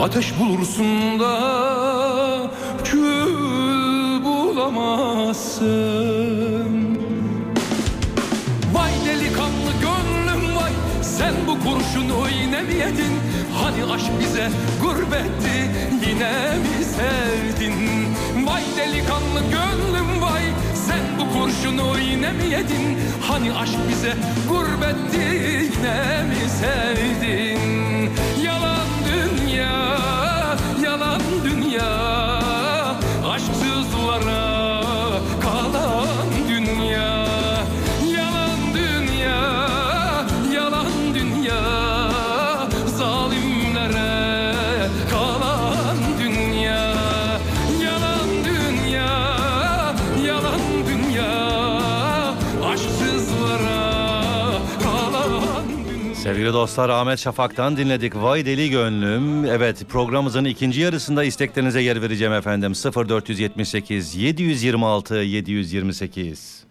Ateş 0.00 0.38
bulursun 0.40 1.20
da 1.20 2.50
kül 2.84 4.24
bulamazsın. 4.24 5.64
Vay 8.74 8.92
delikanlı 9.06 9.72
gönlüm 9.80 10.56
vay 10.56 10.72
Sen 11.02 11.34
bu 11.46 11.52
kurşunu 11.52 12.28
yine 12.42 12.62
mi 12.62 12.74
yedin? 12.74 13.14
Hani 13.62 13.92
aşk 13.92 14.10
bize 14.20 14.50
gurbetti 14.82 15.70
Yine 16.06 16.32
mi 16.58 16.84
sevdin 16.84 17.74
Vay 18.46 18.62
delikanlı 18.76 19.40
gönlüm 19.40 20.22
vay. 20.22 20.42
Sen 20.86 21.00
bu 21.18 21.38
kurşunu 21.38 21.98
yine 21.98 22.32
mi 22.32 22.44
yedin? 22.44 22.98
Hani 23.28 23.52
aşk 23.52 23.78
bize 23.88 24.14
gurbetti 24.48 25.24
Yine 25.84 26.22
mi 26.22 26.50
sevdin? 26.60 28.10
Yalan 28.44 28.86
dünya 29.06 29.98
Yalan 30.84 31.20
dünya. 31.44 32.40
Aşksızlara 33.28 34.53
Sevgili 56.44 56.60
dostlar 56.60 56.88
Ahmet 56.88 57.18
Şafak'tan 57.18 57.76
dinledik 57.76 58.16
Vay 58.16 58.46
Deli 58.46 58.70
Gönlüm. 58.70 59.44
Evet 59.44 59.88
programımızın 59.88 60.44
ikinci 60.44 60.80
yarısında 60.80 61.24
isteklerinize 61.24 61.80
yer 61.80 62.02
vereceğim 62.02 62.32
efendim. 62.32 62.72
0478 62.74 64.16
726 64.16 65.14
728. 65.14 66.63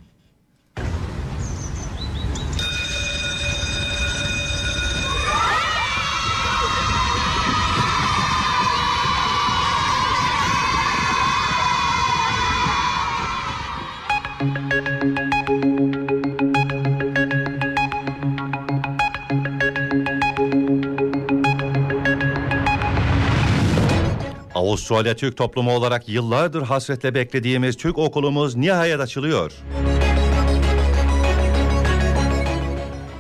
Avustralya 24.94 25.16
Türk 25.16 25.38
toplumu 25.38 25.72
olarak 25.72 26.10
yıllardır 26.10 26.62
hasretle 26.62 27.16
beklediğimiz 27.16 27.78
Türk 27.78 27.98
okulumuz 27.98 28.56
nihayet 28.56 29.00
açılıyor. 29.00 29.52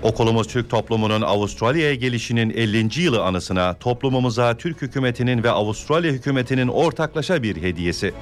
Okulumuz 0.03 0.47
Türk 0.47 0.69
toplumunun 0.69 1.21
Avustralya'ya 1.21 1.95
gelişinin 1.95 2.49
50. 2.49 3.01
yılı 3.01 3.23
anısına 3.23 3.73
toplumumuza 3.73 4.57
Türk 4.57 4.81
hükümetinin 4.81 5.43
ve 5.43 5.51
Avustralya 5.51 6.11
hükümetinin 6.11 6.67
ortaklaşa 6.67 7.43
bir 7.43 7.61
hediyesi. 7.61 8.13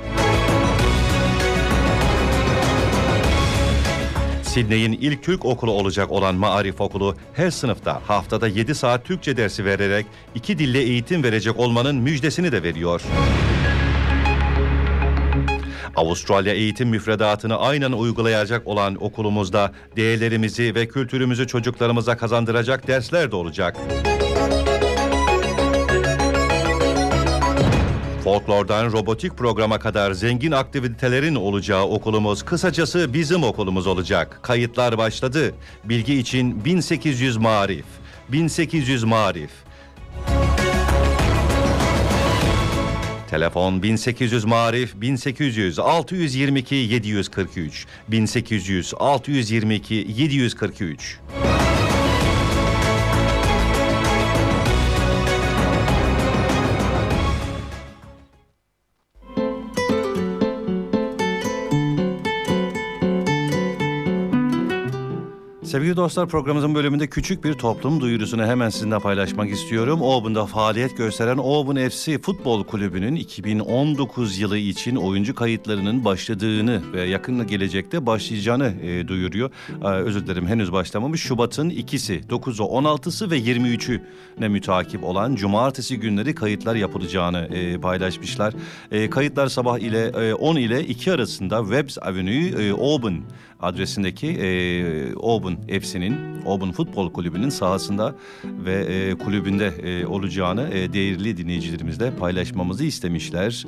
Sidney'in 4.52 4.92
ilk 4.92 5.24
Türk 5.24 5.46
okulu 5.46 5.72
olacak 5.72 6.12
olan 6.12 6.36
Maarif 6.36 6.82
Okulu 6.82 7.16
her 7.34 7.52
sınıfta 7.52 8.02
haftada 8.08 8.48
7 8.48 8.76
saat 8.76 9.06
Türkçe 9.06 9.38
dersi 9.38 9.66
vererek 9.66 10.06
iki 10.36 10.60
dille 10.60 10.80
eğitim 10.80 11.24
verecek 11.24 11.60
olmanın 11.60 11.96
müjdesini 11.96 12.52
de 12.52 12.64
veriyor. 12.64 13.02
Avustralya 15.96 16.54
eğitim 16.54 16.90
müfredatını 16.90 17.60
aynen 17.60 17.92
uygulayacak 17.92 18.68
olan 18.68 19.04
okulumuzda 19.04 19.72
değerlerimizi 19.96 20.76
ve 20.76 20.88
kültürümüzü 20.88 21.48
çocuklarımıza 21.48 22.18
kazandıracak 22.18 22.88
dersler 22.88 23.32
de 23.32 23.36
olacak. 23.36 23.78
Folklordan 28.32 28.92
robotik 28.92 29.38
programa 29.38 29.80
kadar 29.80 30.12
zengin 30.12 30.52
aktivitelerin 30.52 31.36
olacağı 31.36 31.84
okulumuz 31.84 32.44
kısacası 32.44 33.14
bizim 33.14 33.44
okulumuz 33.44 33.88
olacak. 33.88 34.40
Kayıtlar 34.42 34.98
başladı. 34.98 35.56
Bilgi 35.84 36.20
için 36.20 36.66
1800 36.66 37.38
marif. 37.38 37.86
1800 38.30 39.04
marif. 39.04 39.52
Telefon 43.30 43.84
1800 43.84 44.46
marif 44.46 45.02
1800 45.02 45.80
622 45.80 46.76
743 46.76 47.86
1800 48.08 48.94
622 49.00 49.94
743 50.10 51.20
Sevgili 65.72 65.96
dostlar 65.96 66.28
programımızın 66.28 66.76
bölümünde 66.76 67.08
küçük 67.08 67.44
bir 67.44 67.54
toplum 67.54 68.02
duyurusunu 68.02 68.46
hemen 68.46 68.70
sizinle 68.70 69.00
paylaşmak 69.00 69.50
istiyorum. 69.50 70.04
Auburn'da 70.04 70.46
faaliyet 70.46 70.98
gösteren 70.98 71.38
Auburn 71.38 71.90
FC 71.90 72.18
Futbol 72.18 72.64
Kulübü'nün 72.64 73.16
2019 73.16 74.40
yılı 74.40 74.58
için 74.58 74.96
oyuncu 74.96 75.36
kayıtlarının 75.36 76.06
başladığını 76.06 76.82
ve 76.94 77.02
yakın 77.02 77.48
gelecekte 77.48 78.06
başlayacağını 78.06 78.74
e, 78.82 79.08
duyuruyor. 79.08 79.52
Ee, 79.84 79.88
özür 79.88 80.28
dilerim 80.28 80.48
henüz 80.48 80.72
başlamamış. 80.72 81.22
Şubat'ın 81.22 81.70
ikisi, 81.70 82.22
9'u, 82.30 82.66
16'sı 82.66 83.32
ve 83.32 83.40
23'ü 83.40 84.02
ne 84.40 84.48
mütakip 84.48 85.04
olan 85.04 85.36
cumartesi 85.36 86.00
günleri 86.00 86.36
kayıtlar 86.36 86.76
yapılacağını 86.76 87.38
e, 87.38 87.78
paylaşmışlar. 87.78 88.54
E, 88.92 89.10
kayıtlar 89.10 89.48
sabah 89.48 89.80
ile 89.80 90.06
e, 90.06 90.34
10 90.34 90.56
ile 90.56 90.86
2 90.86 91.12
arasında 91.12 91.62
Webbs 91.62 91.98
Avenue, 92.02 92.66
e, 92.68 92.72
Auburn 92.72 93.16
adresindeki 93.62 94.28
e, 94.28 95.14
Auburn 95.14 95.54
FC'nin, 95.80 96.16
Auburn 96.46 96.72
Futbol 96.72 97.14
Kulübü'nün 97.14 97.50
sahasında 97.50 98.16
ve 98.44 98.74
e, 98.74 99.16
kulübünde 99.16 99.68
e, 99.68 100.06
olacağını 100.06 100.70
e, 100.74 100.94
değerli 100.94 101.38
dinleyicilerimizle 101.38 102.16
paylaşmamızı 102.16 102.84
istemişler. 102.84 103.66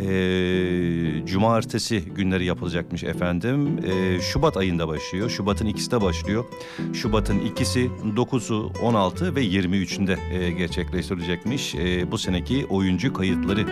E, 0.00 1.26
cumartesi 1.26 2.00
günleri 2.00 2.44
yapılacakmış 2.44 3.04
efendim. 3.04 3.78
E, 3.86 4.20
Şubat 4.20 4.56
ayında 4.56 4.88
başlıyor. 4.88 5.30
Şubat'ın 5.30 5.66
ikisi 5.66 5.90
de 5.90 6.00
başlıyor. 6.00 6.44
Şubat'ın 6.92 7.38
ikisi 7.38 7.90
9'u, 8.16 8.72
16 8.82 9.36
ve 9.36 9.44
23'ünde 9.44 10.16
e, 10.32 10.50
gerçekleştirilecekmiş 10.50 11.74
e, 11.74 12.10
bu 12.10 12.18
seneki 12.18 12.66
oyuncu 12.66 13.12
kayıtları. 13.12 13.66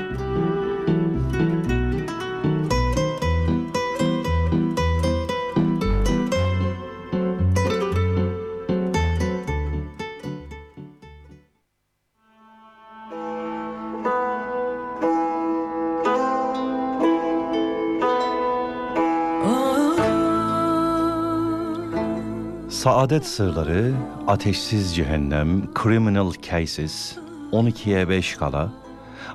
Saadet 23.04 23.26
Sırları, 23.26 23.94
Ateşsiz 24.26 24.96
Cehennem, 24.96 25.62
Criminal 25.82 26.32
Cases, 26.50 27.16
12'ye 27.52 28.08
5 28.08 28.36
kala, 28.36 28.72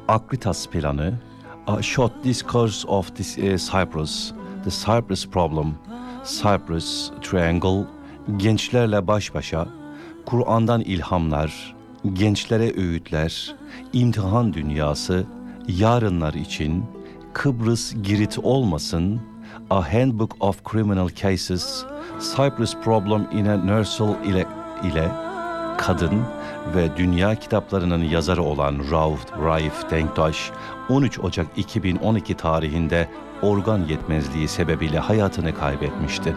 Akritas 0.08 0.68
Planı, 0.68 1.14
A 1.68 1.82
Short 1.82 2.24
Discourse 2.24 2.88
of 2.88 3.16
this, 3.16 3.38
eh, 3.38 3.58
Cyprus, 3.58 4.32
The 4.64 4.70
Cyprus 4.70 5.28
Problem, 5.28 5.74
Cyprus 6.26 7.12
Triangle, 7.22 7.88
Gençlerle 8.38 9.08
Baş 9.08 9.34
Başa, 9.34 9.68
Kur'an'dan 10.26 10.82
İlhamlar, 10.82 11.76
Gençlere 12.14 12.74
Öğütler, 12.78 13.56
İmtihan 13.94 14.54
Dünyası, 14.54 15.26
Yarınlar 15.68 16.34
için, 16.34 16.86
Kıbrıs 17.34 17.94
Girit 18.04 18.40
Olmasın, 18.44 19.22
A 19.70 19.94
Handbook 19.94 20.36
of 20.40 20.64
Criminal 20.64 21.10
Cases, 21.10 21.86
Cyprus 22.20 22.74
Problem 22.74 23.28
in 23.32 23.46
a 23.46 23.58
Nursery 23.58 24.30
ile, 24.30 24.46
ile 24.84 25.12
kadın 25.78 26.24
ve 26.76 26.98
dünya 26.98 27.36
kitaplarının 27.36 28.04
yazarı 28.04 28.44
olan 28.44 28.76
Rauf 28.92 29.26
Raif 29.46 29.92
Denktaş 29.92 30.52
13 30.90 31.20
Ocak 31.20 31.48
2012 31.58 32.34
tarihinde 32.38 33.10
organ 33.42 33.80
yetmezliği 33.80 34.48
sebebiyle 34.48 35.00
hayatını 35.00 35.56
kaybetmişti. 35.56 36.36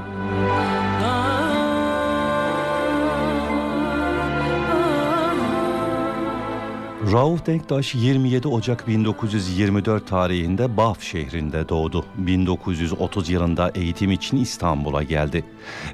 Rauf 7.13 7.47
Denktaş 7.47 7.95
27 7.95 8.49
Ocak 8.49 8.89
1924 8.89 10.07
tarihinde 10.07 10.77
Baf 10.77 11.03
şehrinde 11.03 11.69
doğdu. 11.69 12.05
1930 12.17 13.29
yılında 13.29 13.71
eğitim 13.75 14.11
için 14.11 14.37
İstanbul'a 14.37 15.03
geldi. 15.03 15.45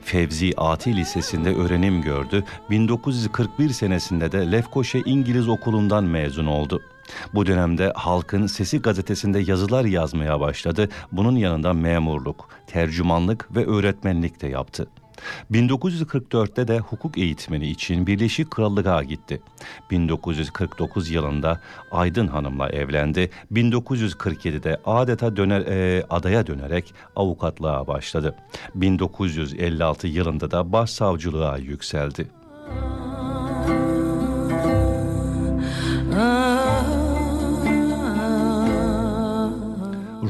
Fevzi 0.02 0.52
Ati 0.56 0.96
Lisesi'nde 0.96 1.54
öğrenim 1.54 2.02
gördü. 2.02 2.44
1941 2.70 3.70
senesinde 3.70 4.32
de 4.32 4.52
Lefkoşe 4.52 4.98
İngiliz 4.98 5.48
Okulu'ndan 5.48 6.04
mezun 6.04 6.46
oldu. 6.46 6.82
Bu 7.34 7.46
dönemde 7.46 7.92
Halkın 7.96 8.46
Sesi 8.46 8.78
gazetesinde 8.82 9.38
yazılar 9.38 9.84
yazmaya 9.84 10.40
başladı. 10.40 10.88
Bunun 11.12 11.36
yanında 11.36 11.72
memurluk, 11.72 12.48
tercümanlık 12.66 13.56
ve 13.56 13.66
öğretmenlik 13.66 14.42
de 14.42 14.48
yaptı. 14.48 14.88
1944'te 15.52 16.68
de 16.68 16.78
hukuk 16.78 17.18
eğitimini 17.18 17.66
için 17.66 18.06
Birleşik 18.06 18.50
Krallık'a 18.50 19.02
gitti. 19.02 19.40
1949 19.90 21.10
yılında 21.10 21.60
Aydın 21.90 22.26
Hanım'la 22.26 22.68
evlendi. 22.68 23.30
1947'de 23.52 24.80
adeta 24.84 25.36
döner, 25.36 25.60
e, 25.60 26.04
adaya 26.10 26.46
dönerek 26.46 26.94
avukatlığa 27.16 27.86
başladı. 27.86 28.34
1956 28.74 30.08
yılında 30.08 30.50
da 30.50 30.72
başsavcılığa 30.72 31.58
yükseldi. 31.58 32.28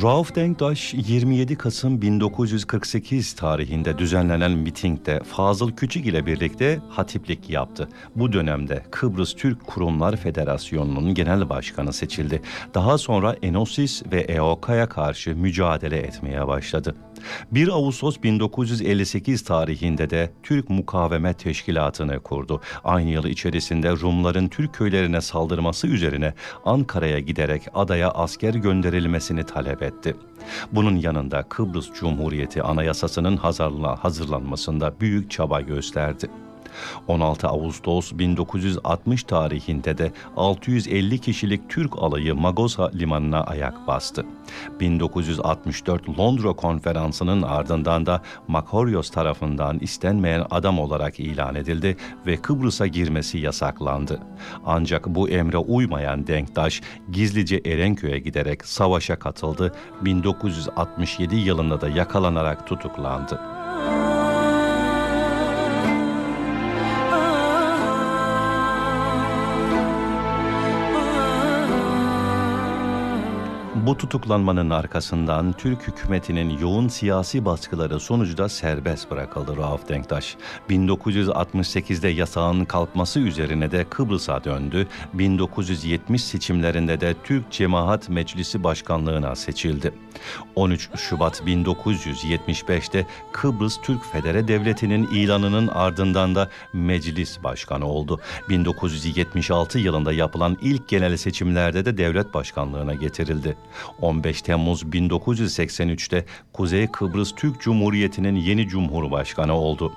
Rauf 0.03 0.35
Denktaş 0.35 0.95
27 0.95 1.57
Kasım 1.57 2.03
1948 2.03 3.33
tarihinde 3.33 3.99
düzenlenen 3.99 4.51
mitingde 4.51 5.21
Fazıl 5.21 5.73
Küçük 5.73 6.07
ile 6.07 6.27
birlikte 6.27 6.81
hatiplik 6.89 7.51
yaptı. 7.51 7.89
Bu 8.17 8.33
dönemde 8.33 8.85
Kıbrıs 8.91 9.35
Türk 9.35 9.67
Kurumlar 9.67 10.17
Federasyonu'nun 10.17 11.15
genel 11.15 11.49
başkanı 11.49 11.93
seçildi. 11.93 12.43
Daha 12.75 12.99
sonra 12.99 13.37
Enosis 13.43 14.03
ve 14.13 14.21
EOK'ya 14.21 14.89
karşı 14.89 15.37
mücadele 15.37 15.97
etmeye 15.97 16.47
başladı. 16.47 16.95
1 17.53 17.69
Ağustos 17.69 18.23
1958 18.23 19.45
tarihinde 19.45 20.11
de 20.11 20.31
Türk 20.43 20.71
Mukavemet 20.71 21.39
Teşkilatı'nı 21.39 22.21
kurdu. 22.21 22.61
Aynı 22.85 23.11
yıl 23.11 23.25
içerisinde 23.25 23.91
Rumların 23.91 24.49
Türk 24.49 24.75
köylerine 24.75 25.21
saldırması 25.21 25.87
üzerine 25.87 26.35
Ankara'ya 26.65 27.19
giderek 27.19 27.63
adaya 27.75 28.11
asker 28.11 28.55
gönderilmesini 28.55 29.47
talep 29.47 29.83
etti. 29.83 30.17
Bunun 30.73 30.97
yanında 30.97 31.43
Kıbrıs 31.43 31.93
Cumhuriyeti 32.01 32.63
Anayasası'nın 32.63 33.37
hazırla- 33.37 34.05
hazırlanmasında 34.05 35.01
büyük 35.01 35.31
çaba 35.31 35.61
gösterdi. 35.61 36.27
16 37.09 37.49
Ağustos 37.49 38.13
1960 38.13 39.23
tarihinde 39.23 39.99
de 39.99 40.13
650 40.37 41.19
kişilik 41.19 41.71
Türk 41.71 41.99
alayı 41.99 42.35
Magosa 42.35 42.91
limanına 42.95 43.41
ayak 43.41 43.87
bastı. 43.87 44.25
1964 44.81 46.19
Londra 46.19 46.53
konferansının 46.53 47.43
ardından 47.43 48.07
da 48.07 48.23
Makorios 48.49 49.11
tarafından 49.11 49.79
istenmeyen 49.79 50.47
adam 50.51 50.79
olarak 50.79 51.21
ilan 51.21 51.55
edildi 51.55 51.97
ve 52.27 52.37
Kıbrıs'a 52.37 52.87
girmesi 52.87 53.39
yasaklandı. 53.39 54.21
Ancak 54.67 55.07
bu 55.07 55.29
emre 55.29 55.59
uymayan 55.59 56.27
Denktaş 56.27 56.83
gizlice 57.13 57.61
Erenköy'e 57.65 58.19
giderek 58.19 58.65
savaşa 58.65 59.19
katıldı. 59.19 59.75
1967 60.03 61.37
yılında 61.37 61.81
da 61.81 61.89
yakalanarak 61.89 62.67
tutuklandı. 62.67 63.41
Bu 73.89 73.97
tutuklanmanın 73.97 74.71
arkasından 74.71 75.53
Türk 75.53 75.89
hükümetinin 75.89 76.59
yoğun 76.59 76.89
siyasi 76.89 77.45
baskıları 77.45 78.01
sonucu 78.01 78.37
da 78.37 78.49
serbest 78.49 79.11
bırakıldı 79.11 79.57
Rauf 79.57 79.89
Denktaş. 79.89 80.37
1968'de 80.71 82.09
yasağın 82.09 82.65
kalkması 82.65 83.21
üzerine 83.21 83.71
de 83.71 83.85
Kıbrıs'a 83.91 84.45
döndü. 84.45 84.89
1970 85.15 86.25
seçimlerinde 86.25 87.01
de 87.01 87.15
Türk 87.25 87.51
Cemaat 87.51 88.09
Meclisi 88.09 88.65
Başkanlığına 88.65 89.37
seçildi. 89.37 89.95
13 90.55 90.91
Şubat 90.97 91.41
1975'te 91.41 93.07
Kıbrıs 93.33 93.81
Türk 93.83 94.05
Federe 94.13 94.49
Devleti'nin 94.49 95.07
ilanının 95.07 95.69
ardından 95.69 96.35
da 96.35 96.49
meclis 96.73 97.43
başkanı 97.43 97.87
oldu. 97.87 98.21
1976 98.49 99.79
yılında 99.79 100.13
yapılan 100.13 100.59
ilk 100.63 100.89
genel 100.89 101.17
seçimlerde 101.17 101.85
de 101.85 101.97
devlet 101.99 102.35
başkanlığına 102.35 102.95
getirildi. 102.95 103.57
15 104.01 104.43
Temmuz 104.43 104.83
1983'te 104.83 106.25
Kuzey 106.53 106.87
Kıbrıs 106.87 107.35
Türk 107.35 107.61
Cumhuriyeti'nin 107.61 108.37
yeni 108.37 108.69
cumhurbaşkanı 108.69 109.55
oldu. 109.55 109.93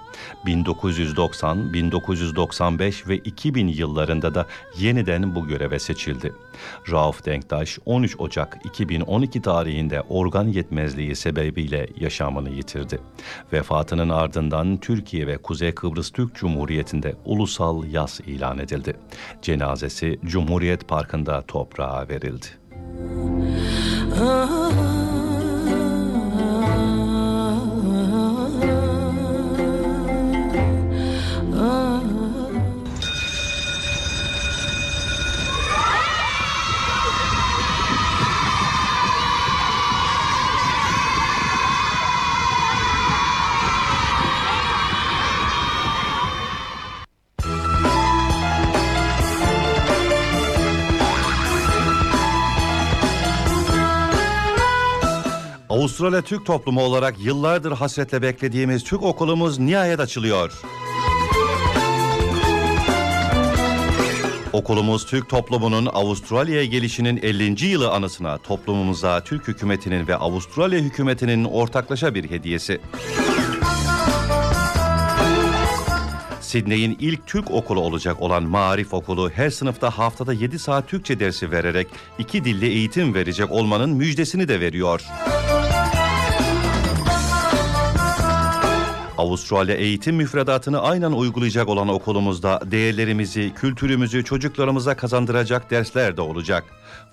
1990, 0.46 1.74
1995 1.74 3.08
ve 3.08 3.18
2000 3.18 3.68
yıllarında 3.68 4.36
da 4.36 4.48
yeniden 4.80 5.36
bu 5.36 5.48
göreve 5.48 5.80
seçildi. 5.80 6.34
Rauf 6.92 7.26
Denktaş 7.26 7.80
13 7.86 8.20
Ocak 8.20 8.58
2012 8.66 9.42
tarihinde 9.42 10.02
organ 10.02 10.48
yetmezliği 10.48 11.16
sebebiyle 11.16 11.88
yaşamını 12.00 12.50
yitirdi. 12.50 13.00
Vefatının 13.54 14.10
ardından 14.10 14.78
Türkiye 14.78 15.28
ve 15.28 15.38
Kuzey 15.38 15.72
Kıbrıs 15.72 16.12
Türk 16.12 16.36
Cumhuriyeti'nde 16.36 17.16
ulusal 17.26 17.84
yas 17.84 18.20
ilan 18.20 18.60
edildi. 18.60 18.96
Cenazesi 19.42 20.20
Cumhuriyet 20.26 20.88
Parkı'nda 20.88 21.42
toprağa 21.42 22.10
verildi. 22.10 22.61
Oh. 24.24 24.91
Avustralya 56.02 56.22
Türk 56.22 56.46
toplumu 56.46 56.82
olarak 56.82 57.16
yıllardır 57.20 57.72
hasretle 57.72 58.22
beklediğimiz 58.22 58.84
Türk 58.84 59.04
okulumuz 59.04 59.60
nihayet 59.60 60.00
açılıyor. 60.00 60.62
Okulumuz 64.54 65.06
Türk 65.06 65.30
toplumunun 65.30 65.86
Avustralya'ya 65.86 66.66
gelişinin 66.66 67.18
50. 67.18 67.66
yılı 67.66 67.92
anısına 67.92 68.38
toplumumuza 68.38 69.24
Türk 69.24 69.48
hükümetinin 69.48 70.08
ve 70.08 70.16
Avustralya 70.16 70.80
hükümetinin 70.80 71.44
ortaklaşa 71.44 72.16
bir 72.16 72.30
hediyesi. 72.30 72.82
Sidney'in 76.42 76.98
ilk 77.00 77.28
Türk 77.28 77.52
okulu 77.52 77.80
olacak 77.80 78.22
olan 78.22 78.44
Marif 78.44 78.94
Okulu 78.94 79.30
her 79.30 79.50
sınıfta 79.50 79.90
haftada 79.90 80.34
7 80.34 80.60
saat 80.60 80.88
Türkçe 80.88 81.20
dersi 81.20 81.52
vererek 81.52 81.88
iki 82.20 82.46
dilli 82.46 82.68
eğitim 82.68 83.14
verecek 83.14 83.52
olmanın 83.52 83.90
müjdesini 83.90 84.48
de 84.48 84.60
veriyor. 84.60 85.02
Avustralya 89.22 89.76
eğitim 89.76 90.16
müfredatını 90.16 90.82
aynen 90.82 91.12
uygulayacak 91.12 91.70
olan 91.70 91.88
okulumuzda 91.88 92.62
değerlerimizi, 92.66 93.54
kültürümüzü 93.56 94.24
çocuklarımıza 94.24 94.96
kazandıracak 94.96 95.72
dersler 95.72 96.18
de 96.18 96.22
olacak. 96.22 96.64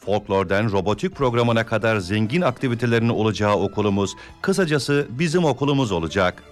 Folklor'dan 0.01 0.73
robotik 0.73 1.17
programına 1.17 1.67
kadar 1.67 1.97
zengin 1.99 2.43
aktivitelerin 2.43 3.09
olacağı 3.09 3.57
okulumuz, 3.57 4.15
kısacası 4.43 5.07
bizim 5.11 5.45
okulumuz 5.45 5.93
olacak. 5.93 6.43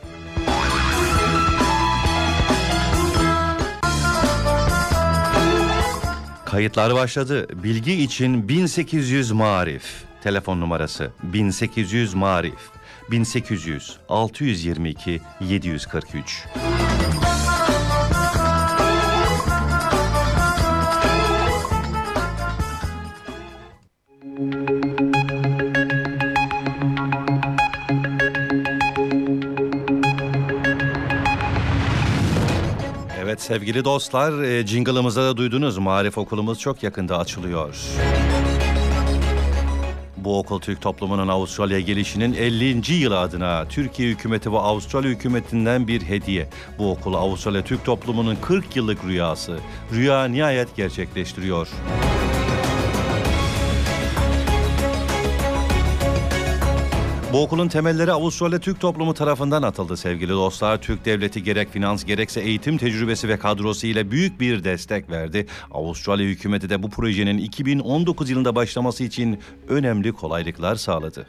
Kayıtlar 6.44 6.94
başladı. 6.94 7.46
Bilgi 7.62 7.92
için 7.92 8.48
1800 8.48 9.30
Marif. 9.30 10.04
Telefon 10.22 10.60
numarası 10.60 11.10
1800 11.22 12.14
Marif. 12.14 12.75
1800 13.10 13.96
622 14.08 15.20
743. 15.40 16.46
Evet 33.22 33.42
sevgili 33.42 33.84
dostlar, 33.84 34.42
e, 34.42 34.66
jingle'ımızda 34.66 35.22
da 35.22 35.36
duydunuz. 35.36 35.78
Marif 35.78 36.18
okulumuz 36.18 36.60
çok 36.60 36.82
yakında 36.82 37.18
açılıyor. 37.18 37.76
Bu 40.26 40.38
okul 40.38 40.60
Türk 40.60 40.80
toplumunun 40.80 41.28
Avustralya 41.28 41.80
gelişinin 41.80 42.34
50. 42.34 42.92
yılı 42.92 43.18
adına 43.18 43.68
Türkiye 43.68 44.08
hükümeti 44.08 44.52
ve 44.52 44.58
Avustralya 44.58 45.10
hükümetinden 45.10 45.88
bir 45.88 46.02
hediye. 46.02 46.48
Bu 46.78 46.90
okul 46.90 47.14
Avustralya 47.14 47.64
Türk 47.64 47.84
toplumunun 47.84 48.36
40 48.42 48.76
yıllık 48.76 49.04
rüyası. 49.04 49.58
Rüya 49.92 50.24
nihayet 50.24 50.76
gerçekleştiriyor. 50.76 51.68
Bu 57.32 57.42
okulun 57.42 57.68
temelleri 57.68 58.12
Avustralya 58.12 58.58
Türk 58.58 58.80
toplumu 58.80 59.14
tarafından 59.14 59.62
atıldı 59.62 59.96
sevgili 59.96 60.30
dostlar. 60.30 60.82
Türk 60.82 61.04
devleti 61.04 61.42
gerek 61.42 61.72
finans 61.72 62.04
gerekse 62.04 62.40
eğitim 62.40 62.78
tecrübesi 62.78 63.28
ve 63.28 63.38
kadrosu 63.38 63.86
ile 63.86 64.10
büyük 64.10 64.40
bir 64.40 64.64
destek 64.64 65.10
verdi. 65.10 65.46
Avustralya 65.70 66.26
hükümeti 66.26 66.70
de 66.70 66.82
bu 66.82 66.90
projenin 66.90 67.38
2019 67.38 68.30
yılında 68.30 68.54
başlaması 68.54 69.04
için 69.04 69.40
önemli 69.68 70.12
kolaylıklar 70.12 70.76
sağladı. 70.76 71.26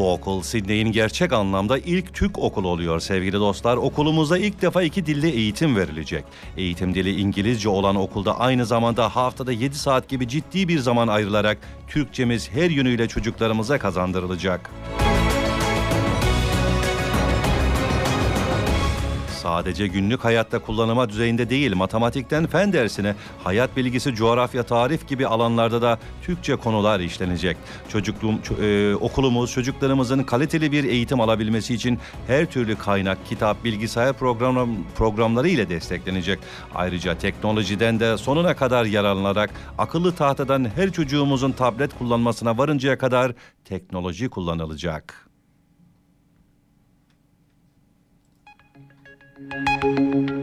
Bu 0.00 0.12
okul 0.12 0.42
Sydney'in 0.42 0.92
gerçek 0.92 1.32
anlamda 1.32 1.78
ilk 1.78 2.14
Türk 2.14 2.38
okulu 2.38 2.68
oluyor 2.68 3.00
sevgili 3.00 3.32
dostlar. 3.32 3.76
Okulumuzda 3.76 4.38
ilk 4.38 4.62
defa 4.62 4.82
iki 4.82 5.06
dilde 5.06 5.28
eğitim 5.28 5.76
verilecek. 5.76 6.24
Eğitim 6.56 6.94
dili 6.94 7.20
İngilizce 7.20 7.68
olan 7.68 7.96
okulda 7.96 8.40
aynı 8.40 8.66
zamanda 8.66 9.16
haftada 9.16 9.52
7 9.52 9.74
saat 9.74 10.08
gibi 10.08 10.28
ciddi 10.28 10.68
bir 10.68 10.78
zaman 10.78 11.08
ayrılarak 11.08 11.58
Türkçemiz 11.88 12.50
her 12.50 12.70
yönüyle 12.70 13.08
çocuklarımıza 13.08 13.78
kazandırılacak. 13.78 14.70
Sadece 19.42 19.86
günlük 19.86 20.24
hayatta 20.24 20.58
kullanıma 20.58 21.08
düzeyinde 21.08 21.50
değil, 21.50 21.76
matematikten 21.76 22.46
fen 22.46 22.72
dersine, 22.72 23.14
hayat 23.44 23.76
bilgisi, 23.76 24.14
coğrafya, 24.14 24.62
tarih 24.62 25.06
gibi 25.06 25.26
alanlarda 25.26 25.82
da 25.82 25.98
Türkçe 26.22 26.56
konular 26.56 27.00
işlenecek. 27.00 27.56
Çocukluğum, 27.88 28.38
ço- 28.38 28.64
e, 28.64 28.94
okulumuz 28.96 29.52
çocuklarımızın 29.52 30.22
kaliteli 30.22 30.72
bir 30.72 30.84
eğitim 30.84 31.20
alabilmesi 31.20 31.74
için 31.74 31.98
her 32.26 32.46
türlü 32.46 32.76
kaynak, 32.76 33.26
kitap, 33.26 33.64
bilgisayar 33.64 34.12
program, 34.12 34.76
programları 34.94 35.48
ile 35.48 35.68
desteklenecek. 35.68 36.38
Ayrıca 36.74 37.18
teknolojiden 37.18 38.00
de 38.00 38.18
sonuna 38.18 38.56
kadar 38.56 38.84
yararlanarak 38.84 39.50
akıllı 39.78 40.14
tahtadan 40.14 40.70
her 40.76 40.92
çocuğumuzun 40.92 41.52
tablet 41.52 41.98
kullanmasına 41.98 42.58
varıncaya 42.58 42.98
kadar 42.98 43.32
teknoloji 43.64 44.28
kullanılacak. 44.28 45.29
Thank 49.48 50.30
you. 50.30 50.39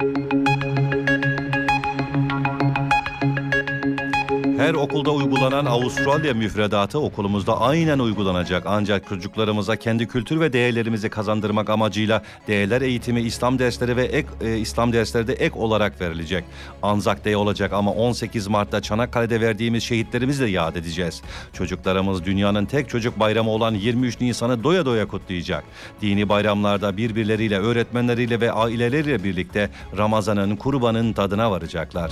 Her 4.67 4.73
okulda 4.73 5.11
uygulanan 5.11 5.65
Avustralya 5.65 6.33
müfredatı 6.33 6.99
okulumuzda 6.99 7.61
aynen 7.61 7.99
uygulanacak. 7.99 8.63
Ancak 8.65 9.09
çocuklarımıza 9.09 9.75
kendi 9.75 10.07
kültür 10.07 10.39
ve 10.39 10.53
değerlerimizi 10.53 11.09
kazandırmak 11.09 11.69
amacıyla 11.69 12.23
değerler 12.47 12.81
eğitimi, 12.81 13.21
İslam 13.21 13.59
dersleri 13.59 13.97
ve 13.97 14.05
ek, 14.05 14.27
e, 14.41 14.57
İslam 14.57 14.93
dersleri 14.93 15.27
de 15.27 15.33
ek 15.33 15.59
olarak 15.59 16.01
verilecek. 16.01 16.43
Anzak 16.81 17.25
Day 17.25 17.35
olacak 17.35 17.73
ama 17.73 17.91
18 17.91 18.47
Mart'ta 18.47 18.81
Çanakkale'de 18.81 19.41
verdiğimiz 19.41 19.83
şehitlerimizi 19.83 20.45
de 20.45 20.49
yad 20.49 20.75
edeceğiz. 20.75 21.21
Çocuklarımız 21.53 22.25
dünyanın 22.25 22.65
tek 22.65 22.89
çocuk 22.89 23.19
bayramı 23.19 23.49
olan 23.49 23.73
23 23.73 24.21
Nisan'ı 24.21 24.63
doya 24.63 24.85
doya 24.85 25.07
kutlayacak. 25.07 25.63
Dini 26.01 26.29
bayramlarda 26.29 26.97
birbirleriyle, 26.97 27.59
öğretmenleriyle 27.59 28.41
ve 28.41 28.51
aileleriyle 28.51 29.23
birlikte 29.23 29.69
Ramazan'ın, 29.97 30.55
kurbanın 30.55 31.13
tadına 31.13 31.51
varacaklar. 31.51 32.11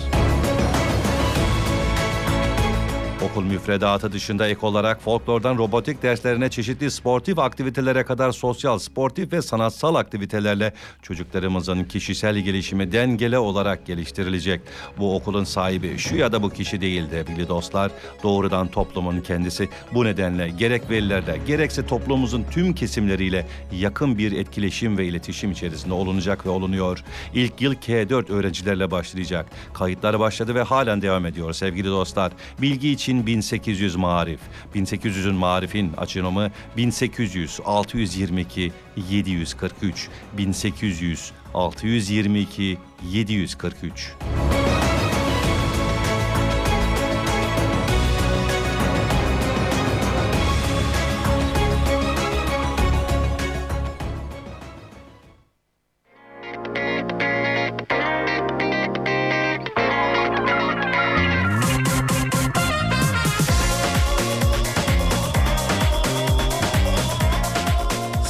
Okul 3.26 3.44
müfredatı 3.44 4.12
dışında 4.12 4.48
ek 4.48 4.60
olarak 4.62 5.02
folklordan 5.02 5.58
robotik 5.58 6.04
derslerine 6.04 6.50
çeşitli 6.50 6.92
sportif 6.92 7.40
aktivitelere 7.40 8.04
kadar 8.04 8.32
sosyal, 8.32 8.80
sportif 8.80 9.34
ve 9.34 9.42
sanatsal 9.42 9.96
aktivitelerle 9.96 10.74
çocuklarımızın 11.02 11.84
kişisel 11.84 12.38
gelişimi 12.38 12.92
dengeli 12.92 13.38
olarak 13.38 13.86
geliştirilecek. 13.86 14.62
Bu 14.98 15.16
okulun 15.16 15.44
sahibi 15.44 15.98
şu 15.98 16.16
ya 16.16 16.32
da 16.32 16.44
bu 16.44 16.50
kişi 16.50 16.82
değil 16.82 17.04
sevgili 17.10 17.48
dostlar. 17.48 17.92
Doğrudan 18.24 18.68
toplumun 18.68 19.22
kendisi. 19.22 19.70
Bu 19.94 20.06
nedenle 20.06 20.50
gerek 20.50 20.90
velilerle 20.90 21.40
gerekse 21.48 21.88
toplumumuzun 21.88 22.46
tüm 22.52 22.74
kesimleriyle 22.74 23.48
yakın 23.72 24.18
bir 24.18 24.32
etkileşim 24.32 24.98
ve 24.98 25.06
iletişim 25.06 25.52
içerisinde 25.52 25.94
olunacak 25.94 26.46
ve 26.46 26.50
olunuyor. 26.50 27.04
İlk 27.34 27.62
yıl 27.62 27.74
K4 27.74 28.32
öğrencilerle 28.32 28.92
başlayacak. 28.92 29.46
Kayıtlar 29.74 30.20
başladı 30.20 30.56
ve 30.56 30.62
halen 30.62 31.02
devam 31.02 31.26
ediyor 31.26 31.54
sevgili 31.54 31.88
dostlar. 31.88 32.32
Bilgi 32.62 32.92
için 32.92 33.15
1800 33.24 33.96
marif. 33.96 34.40
1800'ün 34.76 35.36
marifin 35.36 35.94
açılımı 35.94 36.52
1800 36.78 37.60
622 37.66 38.72
743 39.10 40.10
1800 40.38 41.32
622 41.54 42.78
743. 43.12 44.65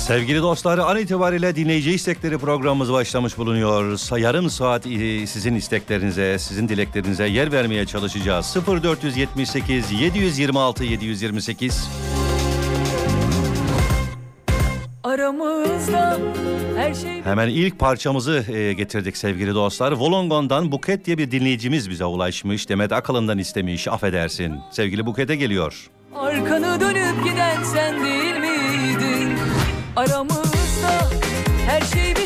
Sevgili 0.05 0.41
dostlar 0.41 0.77
an 0.77 0.97
itibariyle 0.97 1.55
dinleyici 1.55 1.91
istekleri 1.91 2.37
programımız 2.37 2.93
başlamış 2.93 3.37
bulunuyor. 3.37 4.17
Yarım 4.19 4.49
saat 4.49 4.87
e, 4.87 5.27
sizin 5.27 5.55
isteklerinize, 5.55 6.39
sizin 6.39 6.69
dileklerinize 6.69 7.27
yer 7.27 7.51
vermeye 7.51 7.85
çalışacağız. 7.85 8.57
0478 8.83 9.91
726 9.91 10.83
728 10.83 11.89
Aramızda 15.03 16.19
her 16.77 16.93
şey 16.93 17.21
Hemen 17.23 17.49
ilk 17.49 17.79
parçamızı 17.79 18.45
e, 18.51 18.73
getirdik 18.73 19.17
sevgili 19.17 19.53
dostlar. 19.55 19.91
Volongon'dan 19.91 20.71
Buket 20.71 21.05
diye 21.05 21.17
bir 21.17 21.31
dinleyicimiz 21.31 21.89
bize 21.89 22.05
ulaşmış. 22.05 22.69
Demet 22.69 22.91
Akalın'dan 22.91 23.37
istemiş 23.37 23.87
affedersin. 23.87 24.55
Sevgili 24.71 25.05
Buket'e 25.05 25.35
geliyor. 25.35 25.89
arkanı 26.15 26.81
dönüp 26.81 27.23
giden 27.23 27.63
sen 27.63 28.05
değil 28.05 28.37
miydin? 28.39 29.14
Aramızda 29.95 31.10
her 31.67 31.81
şey 31.81 32.10
bitti. 32.15 32.24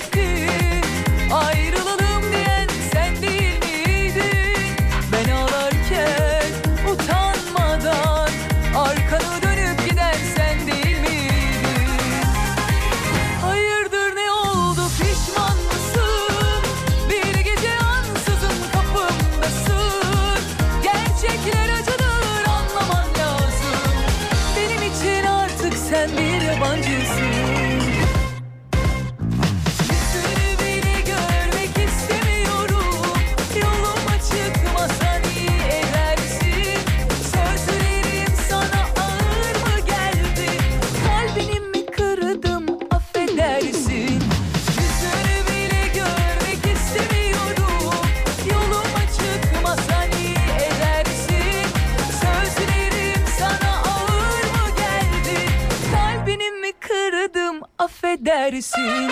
affedersin. 58.10 59.12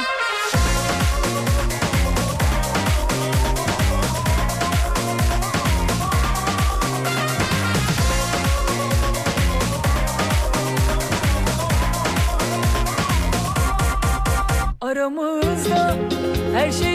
Aramızda 14.82 15.96
her 16.54 16.72
şey 16.72 16.87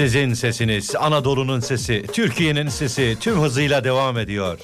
Sizin 0.00 0.34
sesiniz, 0.34 0.94
Anadolu'nun 0.96 1.60
sesi, 1.60 2.04
Türkiye'nin 2.12 2.68
sesi 2.68 3.16
tüm 3.20 3.40
hızıyla 3.40 3.84
devam 3.84 4.18
ediyor. 4.18 4.58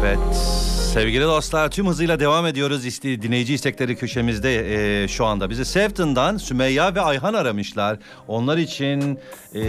Evet, 0.00 0.36
sevgili 0.94 1.22
dostlar 1.22 1.70
tüm 1.70 1.86
hızıyla 1.86 2.20
devam 2.20 2.46
ediyoruz. 2.46 2.86
İşte 2.86 3.22
dinleyici 3.22 3.54
istekleri 3.54 3.96
köşemizde 3.96 5.02
e, 5.04 5.08
şu 5.08 5.26
anda. 5.26 5.50
Bizi 5.50 5.64
Sefton'dan 5.64 6.36
Sümeyya 6.36 6.94
ve 6.94 7.00
Ayhan 7.00 7.34
aramışlar. 7.34 7.98
Onlar 8.28 8.58
için 8.58 9.18
e, 9.54 9.60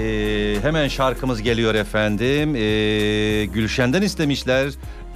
hemen 0.61 0.87
şarkımız 0.87 1.41
geliyor 1.41 1.75
efendim. 1.75 2.55
E, 2.55 3.45
Gülşen'den 3.45 4.01
istemişler. 4.01 4.71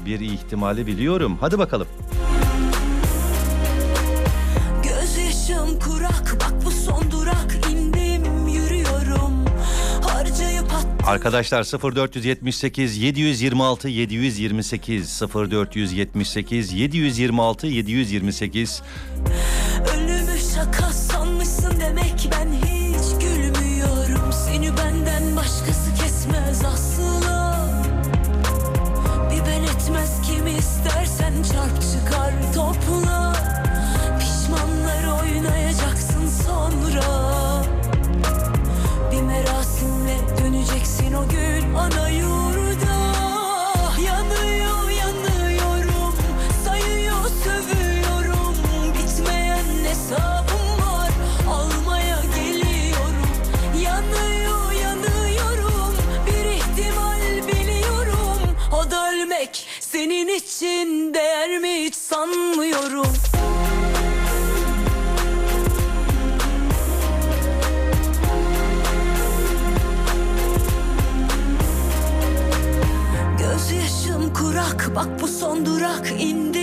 Bir 0.06 0.20
ihtimali 0.20 0.88
biliyorum. 0.88 1.38
Hadi 1.42 1.60
bakalım. 1.60 1.88
Müzik 2.00 2.33
Arkadaşlar 11.14 11.64
0478 11.64 12.98
726 12.98 13.88
728 13.88 15.22
0478 15.22 16.74
726 16.74 17.68
728 17.68 18.82
Ölümü 19.96 20.38
şakası. 20.56 21.13
için 60.54 61.14
değer 61.14 61.60
mi 61.60 61.86
hiç 61.86 61.96
sanmıyorum. 61.96 63.08
Gözyaşım 73.40 74.34
kurak 74.34 74.92
bak 74.96 75.22
bu 75.22 75.28
son 75.28 75.66
durak 75.66 76.12
indi. 76.20 76.63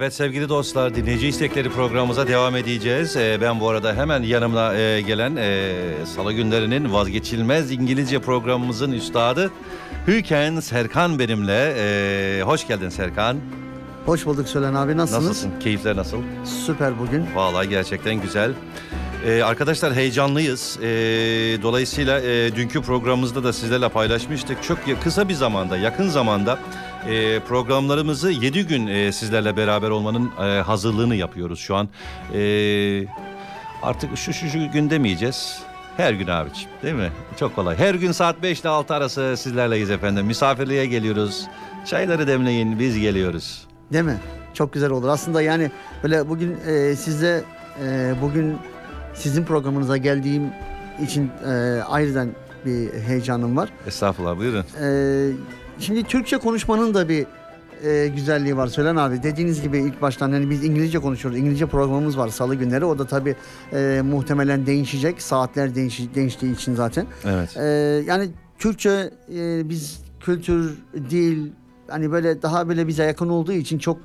Evet 0.00 0.14
sevgili 0.14 0.48
dostlar 0.48 0.94
dinleyici 0.94 1.28
istekleri 1.28 1.70
programımıza 1.70 2.28
devam 2.28 2.56
edeceğiz. 2.56 3.16
Ee, 3.16 3.38
ben 3.40 3.60
bu 3.60 3.68
arada 3.68 3.94
hemen 3.94 4.22
yanımda 4.22 4.76
e, 4.76 5.00
gelen 5.00 5.36
e, 5.36 5.72
salı 6.16 6.32
günlerinin 6.32 6.92
vazgeçilmez 6.92 7.70
İngilizce 7.70 8.18
programımızın 8.18 8.92
üstadı 8.92 9.50
Hüken 10.06 10.60
Serkan 10.60 11.18
benimle. 11.18 11.74
Ee, 11.76 12.42
hoş 12.42 12.66
geldin 12.66 12.88
Serkan. 12.88 13.36
Hoş 14.06 14.26
bulduk 14.26 14.48
Sölen 14.48 14.74
abi. 14.74 14.96
Nasılsınız? 14.96 15.28
Nasılsın? 15.28 15.60
Keyifler 15.60 15.96
nasıl? 15.96 16.18
Süper 16.66 16.98
bugün. 16.98 17.26
Vallahi 17.34 17.68
gerçekten 17.68 18.14
güzel. 18.14 18.52
Ee, 19.26 19.42
arkadaşlar 19.42 19.94
heyecanlıyız. 19.94 20.78
Ee, 20.82 20.86
dolayısıyla 21.62 22.20
e, 22.20 22.56
dünkü 22.56 22.82
programımızda 22.82 23.44
da 23.44 23.52
sizlerle 23.52 23.88
paylaşmıştık. 23.88 24.62
Çok 24.62 24.78
kısa 25.02 25.28
bir 25.28 25.34
zamanda, 25.34 25.76
yakın 25.76 26.08
zamanda 26.08 26.58
e, 27.06 27.40
programlarımızı 27.40 28.30
7 28.30 28.66
gün 28.66 28.86
e, 28.86 29.12
sizlerle 29.12 29.56
beraber 29.56 29.90
olmanın 29.90 30.30
e, 30.40 30.60
hazırlığını 30.60 31.14
yapıyoruz 31.14 31.58
şu 31.60 31.76
an. 31.76 31.88
E, 32.34 32.40
artık 33.82 34.18
şu, 34.18 34.32
şu 34.32 34.48
şu 34.48 34.70
gün 34.72 34.90
demeyeceğiz. 34.90 35.62
Her 35.96 36.12
gün 36.12 36.26
abiciğim 36.26 36.70
değil 36.82 36.94
mi? 36.94 37.10
Çok 37.40 37.56
kolay. 37.56 37.76
Her 37.76 37.94
gün 37.94 38.12
saat 38.12 38.42
5 38.42 38.60
ile 38.60 38.68
6 38.68 38.94
arası 38.94 39.34
sizlerleyiz 39.36 39.90
efendim. 39.90 40.26
Misafirliğe 40.26 40.86
geliyoruz. 40.86 41.46
Çayları 41.86 42.26
demleyin 42.26 42.78
biz 42.78 42.98
geliyoruz. 42.98 43.66
Değil 43.92 44.04
mi? 44.04 44.18
Çok 44.54 44.72
güzel 44.72 44.90
olur. 44.90 45.08
Aslında 45.08 45.42
yani 45.42 45.70
böyle 46.02 46.28
bugün 46.28 46.56
e, 46.66 46.96
sizle 46.96 47.42
e, 47.84 48.14
bugün 48.22 48.56
sizin 49.14 49.44
programınıza 49.44 49.96
geldiğim 49.96 50.42
için 51.02 51.30
e, 51.46 51.82
ayrıca 51.88 52.26
bir 52.66 52.92
heyecanım 53.02 53.56
var. 53.56 53.68
Estağfurullah 53.86 54.38
buyurun. 54.38 54.64
E, 54.82 54.88
şimdi 55.78 56.02
Türkçe 56.04 56.36
konuşmanın 56.38 56.94
da 56.94 57.08
bir 57.08 57.26
e, 57.84 58.08
güzelliği 58.08 58.56
var 58.56 58.66
Sölen 58.66 58.96
abi. 58.96 59.22
Dediğiniz 59.22 59.62
gibi 59.62 59.78
ilk 59.78 60.02
baştan 60.02 60.32
hani 60.32 60.50
biz 60.50 60.64
İngilizce 60.64 60.98
konuşuyoruz. 60.98 61.38
İngilizce 61.40 61.66
programımız 61.66 62.18
var 62.18 62.28
salı 62.28 62.54
günleri. 62.54 62.84
O 62.84 62.98
da 62.98 63.04
tabii 63.06 63.36
e, 63.72 64.00
muhtemelen 64.04 64.66
değişecek. 64.66 65.22
Saatler 65.22 65.74
değiş, 65.74 66.00
değiştiği 66.14 66.54
için 66.54 66.74
zaten. 66.74 67.06
Evet. 67.24 67.56
Ee, 67.56 67.62
yani 68.06 68.28
Türkçe 68.58 69.10
e, 69.34 69.68
biz 69.68 70.00
kültür, 70.20 70.78
dil 71.10 71.50
hani 71.88 72.12
böyle 72.12 72.42
daha 72.42 72.68
böyle 72.68 72.86
bize 72.88 73.04
yakın 73.04 73.28
olduğu 73.28 73.52
için 73.52 73.78
çok 73.78 73.96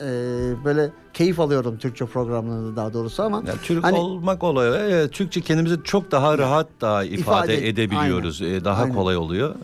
e, 0.00 0.06
böyle 0.64 0.90
keyif 1.12 1.40
alıyorum 1.40 1.78
Türkçe 1.78 2.06
programlarında 2.06 2.76
daha 2.76 2.92
doğrusu 2.92 3.22
ama 3.22 3.42
Yani 3.46 3.58
Türk 3.62 3.84
hani- 3.84 3.98
olmak 3.98 4.42
oluyor. 4.44 4.76
Evet, 4.80 5.12
Türkçe 5.12 5.40
kendimizi 5.40 5.76
çok 5.84 6.10
daha 6.10 6.38
rahat 6.38 6.68
daha 6.80 7.04
ifade, 7.04 7.54
İfade- 7.54 7.66
edebiliyoruz. 7.68 8.42
Ee, 8.42 8.64
Daha 8.64 8.82
Aynen. 8.82 8.94
kolay 8.94 9.16
oluyor. 9.16 9.54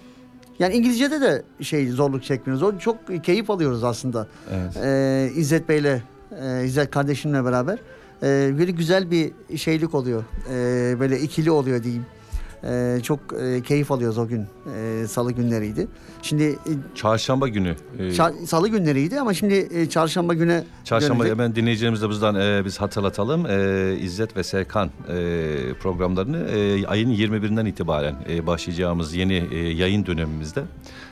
Yani 0.60 0.74
İngilizce'de 0.74 1.20
de 1.20 1.42
şey 1.60 1.88
zorluk 1.88 2.24
çekmiyoruz. 2.24 2.62
O 2.62 2.78
çok 2.78 3.24
keyif 3.24 3.50
alıyoruz 3.50 3.84
aslında. 3.84 4.26
Evet. 4.50 4.76
Ee, 4.76 5.30
İzzet 5.36 5.68
Bey'le, 5.68 6.02
e, 6.42 6.64
İzzet 6.64 6.90
kardeşimle 6.90 7.44
beraber 7.44 7.78
e, 8.22 8.58
böyle 8.58 8.70
güzel 8.70 9.10
bir 9.10 9.32
şeylik 9.56 9.94
oluyor. 9.94 10.24
E, 10.50 11.00
böyle 11.00 11.20
ikili 11.20 11.50
oluyor 11.50 11.82
diyeyim. 11.82 12.06
E, 12.64 12.98
çok 13.02 13.20
e, 13.42 13.62
keyif 13.62 13.92
alıyoruz 13.92 14.18
o 14.18 14.26
gün. 14.26 14.46
E, 14.76 15.06
Salı 15.06 15.32
günleriydi. 15.32 15.88
Şimdi 16.22 16.42
e, 16.44 16.56
Çarşamba 16.94 17.48
günü. 17.48 17.74
e, 17.98 18.02
Ça- 18.02 18.46
Salı 18.46 18.68
günleriydi 18.68 19.20
ama 19.20 19.34
şimdi 19.34 19.68
e, 19.74 19.88
çarşamba 19.88 20.34
güne 20.34 20.64
Çarşamba 20.84 21.24
dönecek. 21.24 21.38
hemen 21.38 21.54
dinleyicilerimize 21.56 22.10
bizden 22.10 22.34
e, 22.34 22.64
biz 22.64 22.80
hatırlatalım. 22.80 23.46
E, 23.46 23.96
İzzet 24.00 24.36
ve 24.36 24.42
Serkan 24.42 24.88
e, 24.88 25.16
programlarını 25.80 26.36
e, 26.38 26.86
ayın 26.86 27.10
21'inden 27.10 27.68
itibaren 27.68 28.14
e, 28.30 28.46
başlayacağımız 28.46 29.14
yeni 29.14 29.48
e, 29.52 29.58
yayın 29.58 30.06
dönemimizde 30.06 30.62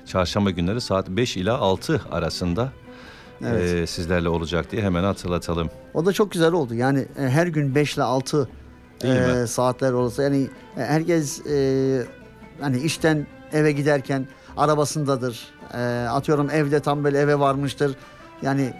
çarşamba 0.06 0.50
günleri 0.50 0.80
saat 0.80 1.08
5 1.08 1.36
ila 1.36 1.58
6 1.58 2.02
arasında 2.10 2.72
Evet. 3.46 3.74
e, 3.74 3.86
sizlerle 3.86 4.28
olacak 4.28 4.72
diye 4.72 4.82
hemen 4.82 5.04
hatırlatalım. 5.04 5.70
O 5.94 6.06
da 6.06 6.12
çok 6.12 6.32
güzel 6.32 6.52
oldu. 6.52 6.74
Yani 6.74 6.98
e, 7.20 7.22
her 7.28 7.46
gün 7.46 7.74
5 7.74 7.94
ile 7.94 8.02
6 8.02 8.48
Değil 9.02 9.40
mi? 9.40 9.48
saatler 9.48 9.92
olsa 9.92 10.22
yani 10.22 10.48
e, 10.76 10.80
herkes 10.80 11.46
e, 11.46 12.06
hani 12.60 12.78
işten 12.78 13.26
eve 13.52 13.72
giderken 13.72 14.26
arabasındadır. 14.56 15.50
E, 15.74 15.78
atıyorum 16.08 16.50
evde 16.50 16.80
tam 16.80 17.04
böyle 17.04 17.18
eve 17.18 17.38
varmıştır. 17.38 17.96
Yani 18.42 18.74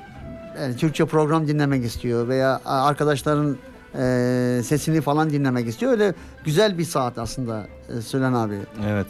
e, 0.59 0.77
Türkçe 0.77 1.05
program 1.05 1.49
dinlemek 1.49 1.85
istiyor 1.85 2.29
veya 2.29 2.61
arkadaşların 2.65 3.57
e, 3.95 4.61
sesini 4.65 5.01
falan 5.01 5.31
dinlemek 5.31 5.69
istiyor. 5.69 5.93
Öyle 5.93 6.15
güzel 6.45 6.79
bir 6.79 6.85
saat 6.85 7.19
aslında 7.19 7.67
e, 7.99 8.01
Sülen 8.01 8.33
abi. 8.33 8.59
Evet. 8.87 9.07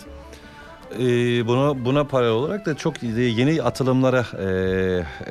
Ee, 0.94 1.46
buna 1.46 1.84
buna 1.84 2.04
paralel 2.04 2.32
olarak 2.32 2.66
da 2.66 2.76
çok 2.76 3.02
yeni 3.02 3.62
atılımlara 3.62 4.26
e, 4.38 4.44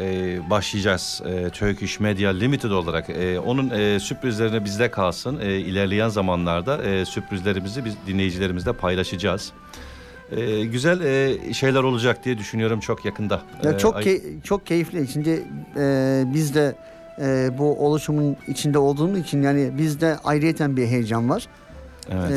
e, 0.05 0.49
başlayacağız. 0.49 1.21
E, 1.25 1.49
Turkish 1.49 1.99
Media 1.99 2.31
Limited 2.31 2.71
olarak. 2.71 3.09
E, 3.09 3.39
onun 3.39 3.69
e, 3.69 3.99
sürprizlerini 3.99 4.65
bizde 4.65 4.91
kalsın. 4.91 5.39
E, 5.39 5.57
ilerleyen 5.59 6.09
zamanlarda 6.09 6.83
e, 6.83 7.05
sürprizlerimizi 7.05 7.85
biz 7.85 7.95
dinleyicilerimizle 8.07 8.73
paylaşacağız. 8.73 9.51
E, 10.31 10.65
güzel 10.65 11.01
e, 11.01 11.53
şeyler 11.53 11.83
olacak 11.83 12.25
diye 12.25 12.37
düşünüyorum 12.37 12.79
çok 12.79 13.05
yakında. 13.05 13.41
Ya 13.63 13.71
E, 13.71 13.77
çok 13.77 13.95
ay- 13.95 14.03
key- 14.03 14.41
çok 14.43 14.65
keyifli. 14.65 15.07
Şimdi 15.07 15.43
e, 15.77 16.23
biz 16.33 16.55
de 16.55 16.75
e, 17.21 17.57
bu 17.57 17.85
oluşumun 17.85 18.37
içinde 18.47 18.77
olduğumuz 18.79 19.19
için 19.19 19.41
yani 19.41 19.71
bizde 19.77 20.17
ayrıyeten 20.23 20.77
bir 20.77 20.87
heyecan 20.87 21.29
var. 21.29 21.47
Evet. 22.11 22.31
E, 22.31 22.35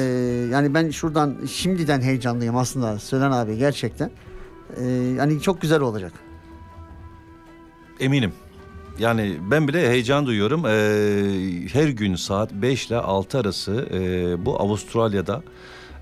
yani 0.52 0.74
ben 0.74 0.90
şuradan 0.90 1.36
şimdiden 1.50 2.00
heyecanlıyım 2.00 2.56
aslında 2.56 2.98
Sölen 2.98 3.30
abi 3.30 3.56
gerçekten. 3.58 4.10
E, 4.76 4.84
yani 5.18 5.40
çok 5.42 5.60
güzel 5.60 5.80
olacak. 5.80 6.12
Eminim. 8.00 8.32
Yani 8.98 9.36
ben 9.50 9.68
bile 9.68 9.90
heyecan 9.90 10.26
duyuyorum. 10.26 10.62
Ee, 10.66 11.68
her 11.72 11.88
gün 11.88 12.14
saat 12.14 12.52
5 12.52 12.86
ile 12.86 12.96
6 12.96 13.38
arası 13.38 13.86
e, 13.92 14.44
bu 14.46 14.60
Avustralya'da 14.60 15.42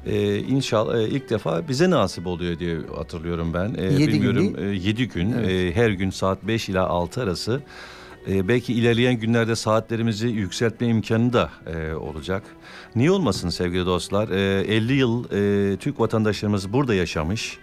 e, 0.07 0.39
inşallah 0.39 0.99
e, 0.99 1.09
ilk 1.09 1.31
defa 1.31 1.69
bize 1.69 1.91
nasip 1.91 2.27
oluyor 2.27 2.59
diye 2.59 2.79
hatırlıyorum 2.97 3.55
ben. 3.55 3.75
E, 3.79 3.83
Yedi 3.85 3.97
gün 3.99 4.09
bilmiyorum. 4.13 4.57
değil? 4.57 4.85
7 4.85 5.09
gün 5.09 5.33
Evet. 5.33 5.51
e, 5.51 5.75
her 5.75 5.91
gün 5.91 6.11
saat 6.11 6.43
5 6.47 6.69
ile 6.69 6.81
6 6.81 7.23
arası. 7.23 7.61
E, 8.29 8.49
belki 8.49 8.73
ilerleyen 8.73 9.15
günlerde 9.15 9.57
saatlerimizi 9.57 10.29
yükseltme 10.29 10.87
imkanı 10.87 11.33
da 11.33 11.51
e, 11.67 11.95
olacak. 11.95 12.43
Niye 12.97 13.11
olmasın 13.11 13.49
sevgili 13.49 13.87
dostlar? 13.87 14.29
E, 14.29 14.61
50 14.75 14.93
yıl 14.93 15.25
e, 15.25 15.77
Türk 15.77 16.01
vatandaşlarımız 16.01 16.73
burada 16.73 16.95
yaşamış. 16.95 17.59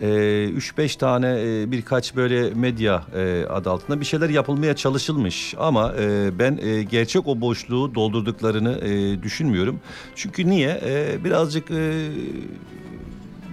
E, 0.00 0.06
3-5 0.06 0.98
tane 0.98 1.40
e, 1.40 1.70
birkaç 1.70 2.16
böyle 2.16 2.50
medya 2.54 3.04
e, 3.14 3.44
adı 3.50 3.70
altında 3.70 4.00
bir 4.00 4.04
şeyler 4.04 4.28
yapılmaya 4.28 4.76
çalışılmış. 4.76 5.54
Ama 5.58 5.94
e, 6.00 6.38
ben 6.38 6.58
e, 6.62 6.82
gerçek 6.82 7.26
o 7.26 7.40
boşluğu 7.40 7.94
doldurduklarını 7.94 8.78
e, 8.78 9.22
düşünmüyorum. 9.22 9.80
Çünkü 10.14 10.46
niye? 10.46 10.80
E, 10.84 11.24
birazcık... 11.24 11.70
E, 11.70 12.10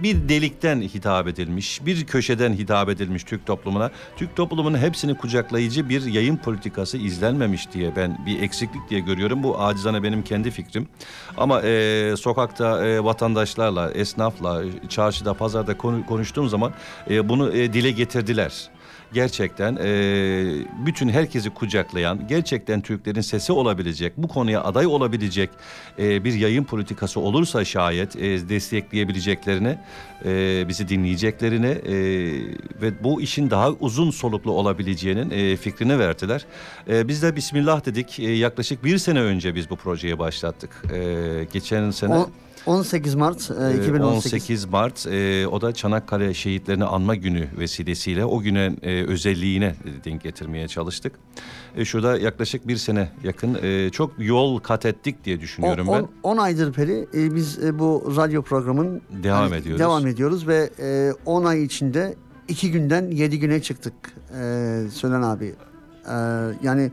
bir 0.02 0.28
delikten 0.28 0.80
hitap 0.80 1.28
edilmiş, 1.28 1.86
bir 1.86 2.06
köşeden 2.06 2.52
hitap 2.52 2.88
edilmiş 2.88 3.24
Türk 3.24 3.46
toplumuna. 3.46 3.90
Türk 4.16 4.36
toplumunun 4.36 4.78
hepsini 4.78 5.14
kucaklayıcı 5.14 5.88
bir 5.88 6.04
yayın 6.04 6.36
politikası 6.36 6.98
izlenmemiş 6.98 7.72
diye 7.72 7.96
ben 7.96 8.18
bir 8.26 8.42
eksiklik 8.42 8.90
diye 8.90 9.00
görüyorum. 9.00 9.42
Bu 9.42 9.60
acizane 9.60 10.02
benim 10.02 10.22
kendi 10.24 10.50
fikrim. 10.50 10.88
Ama 11.36 11.62
e, 11.62 12.14
sokakta 12.16 12.86
e, 12.86 13.04
vatandaşlarla, 13.04 13.90
esnafla, 13.90 14.62
çarşıda, 14.88 15.34
pazarda 15.34 15.76
konu- 15.76 16.06
konuştuğum 16.06 16.48
zaman 16.48 16.72
e, 17.10 17.28
bunu 17.28 17.52
e, 17.52 17.72
dile 17.72 17.90
getirdiler 17.90 18.70
gerçekten 19.14 19.76
e, 19.82 19.86
bütün 20.86 21.08
herkesi 21.08 21.50
kucaklayan, 21.50 22.28
gerçekten 22.28 22.80
Türklerin 22.80 23.20
sesi 23.20 23.52
olabilecek, 23.52 24.12
bu 24.16 24.28
konuya 24.28 24.64
aday 24.64 24.86
olabilecek 24.86 25.50
e, 25.98 26.24
bir 26.24 26.34
yayın 26.34 26.64
politikası 26.64 27.20
olursa 27.20 27.64
şayet 27.64 28.16
e, 28.16 28.48
destekleyebileceklerini, 28.48 29.78
e, 30.24 30.64
bizi 30.68 30.88
dinleyeceklerini 30.88 31.66
e, 31.66 31.94
ve 32.82 33.04
bu 33.04 33.20
işin 33.20 33.50
daha 33.50 33.70
uzun 33.70 34.10
soluklu 34.10 34.50
olabileceğinin 34.52 35.30
e, 35.30 35.56
fikrini 35.56 35.98
verdiler. 35.98 36.46
E, 36.88 37.08
biz 37.08 37.22
de 37.22 37.36
Bismillah 37.36 37.86
dedik. 37.86 38.18
E, 38.20 38.30
yaklaşık 38.30 38.84
bir 38.84 38.98
sene 38.98 39.20
önce 39.20 39.54
biz 39.54 39.70
bu 39.70 39.76
projeyi 39.76 40.18
başlattık. 40.18 40.82
E, 40.92 41.46
geçen 41.52 41.90
sene... 41.90 42.14
On- 42.14 42.30
18 42.66 43.14
Mart 43.14 43.50
e, 43.50 43.54
Ee, 43.54 43.76
2018. 43.76 44.32
18 44.32 44.64
Mart 44.64 45.06
e, 45.06 45.46
o 45.46 45.60
da 45.60 45.72
Çanakkale 45.74 46.34
şehitlerini 46.34 46.84
anma 46.84 47.14
günü 47.14 47.48
vesilesiyle 47.58 48.24
o 48.24 48.40
güne 48.40 48.76
e, 48.82 49.04
özelliğine 49.04 49.74
denk 50.04 50.22
getirmeye 50.22 50.68
çalıştık. 50.68 51.12
E, 51.76 51.84
şurada 51.84 52.18
yaklaşık 52.18 52.68
bir 52.68 52.76
sene 52.76 53.08
yakın 53.24 53.58
e, 53.62 53.90
çok 53.90 54.12
yol 54.18 54.58
kat 54.58 54.86
ettik 54.86 55.24
diye 55.24 55.40
düşünüyorum 55.40 55.86
ben. 55.92 56.08
10 56.22 56.36
aydır 56.36 56.72
Peri 56.72 57.06
e, 57.14 57.34
biz 57.34 57.64
e, 57.64 57.78
bu 57.78 58.12
radyo 58.16 58.42
programın 58.42 59.02
Devam 59.22 59.54
ediyoruz. 59.54 59.80
Devam 59.80 60.06
ediyoruz 60.06 60.48
ve 60.48 60.70
10 61.26 61.44
ay 61.44 61.64
içinde 61.64 62.14
2 62.48 62.70
günden 62.70 63.10
7 63.10 63.38
güne 63.38 63.62
çıktık 63.62 63.94
e, 64.40 64.40
Sölen 64.92 65.22
abi. 65.22 65.54
E, 66.08 66.14
yani 66.62 66.90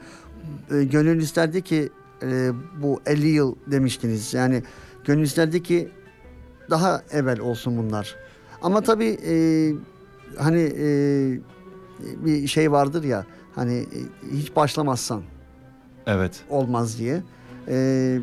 e, 0.71 0.83
gönül 0.83 1.21
isterdi 1.21 1.61
ki 1.61 1.89
e, 2.23 2.49
bu 2.81 3.01
50 3.05 3.27
yıl 3.27 3.55
demiştiniz. 3.67 4.33
Yani 4.33 4.63
gönül 5.05 5.23
isterdi 5.23 5.63
ki 5.63 5.89
daha 6.69 7.01
evvel 7.11 7.39
olsun 7.39 7.77
bunlar. 7.77 8.15
Ama 8.61 8.81
tabii 8.81 9.17
e, 9.27 9.33
hani 10.37 10.73
e, 10.79 10.85
bir 12.25 12.47
şey 12.47 12.71
vardır 12.71 13.03
ya 13.03 13.25
hani 13.55 13.73
e, 13.77 13.97
hiç 14.37 14.55
başlamazsan 14.55 15.21
Evet. 16.07 16.41
olmaz 16.49 16.97
diye. 16.99 17.23
Ee, 17.67 18.19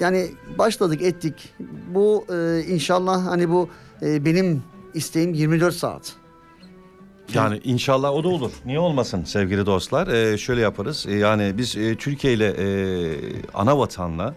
yani 0.00 0.28
başladık 0.58 1.02
ettik. 1.02 1.54
Bu 1.94 2.24
e, 2.34 2.62
inşallah 2.68 3.26
hani 3.26 3.50
bu 3.50 3.68
e, 4.02 4.24
benim 4.24 4.62
isteğim 4.94 5.34
24 5.34 5.74
saat. 5.74 6.12
Yani 7.34 7.60
inşallah 7.64 8.12
o 8.12 8.24
da 8.24 8.28
olur. 8.28 8.50
Niye 8.64 8.78
olmasın 8.78 9.24
sevgili 9.24 9.66
dostlar? 9.66 10.06
Ee, 10.08 10.38
şöyle 10.38 10.60
yaparız. 10.60 11.06
Ee, 11.08 11.14
yani 11.14 11.52
biz 11.58 11.76
e, 11.76 11.94
Türkiye 11.96 12.32
ile 12.32 12.48
e, 12.58 12.66
ana 13.54 13.78
vatanla 13.78 14.34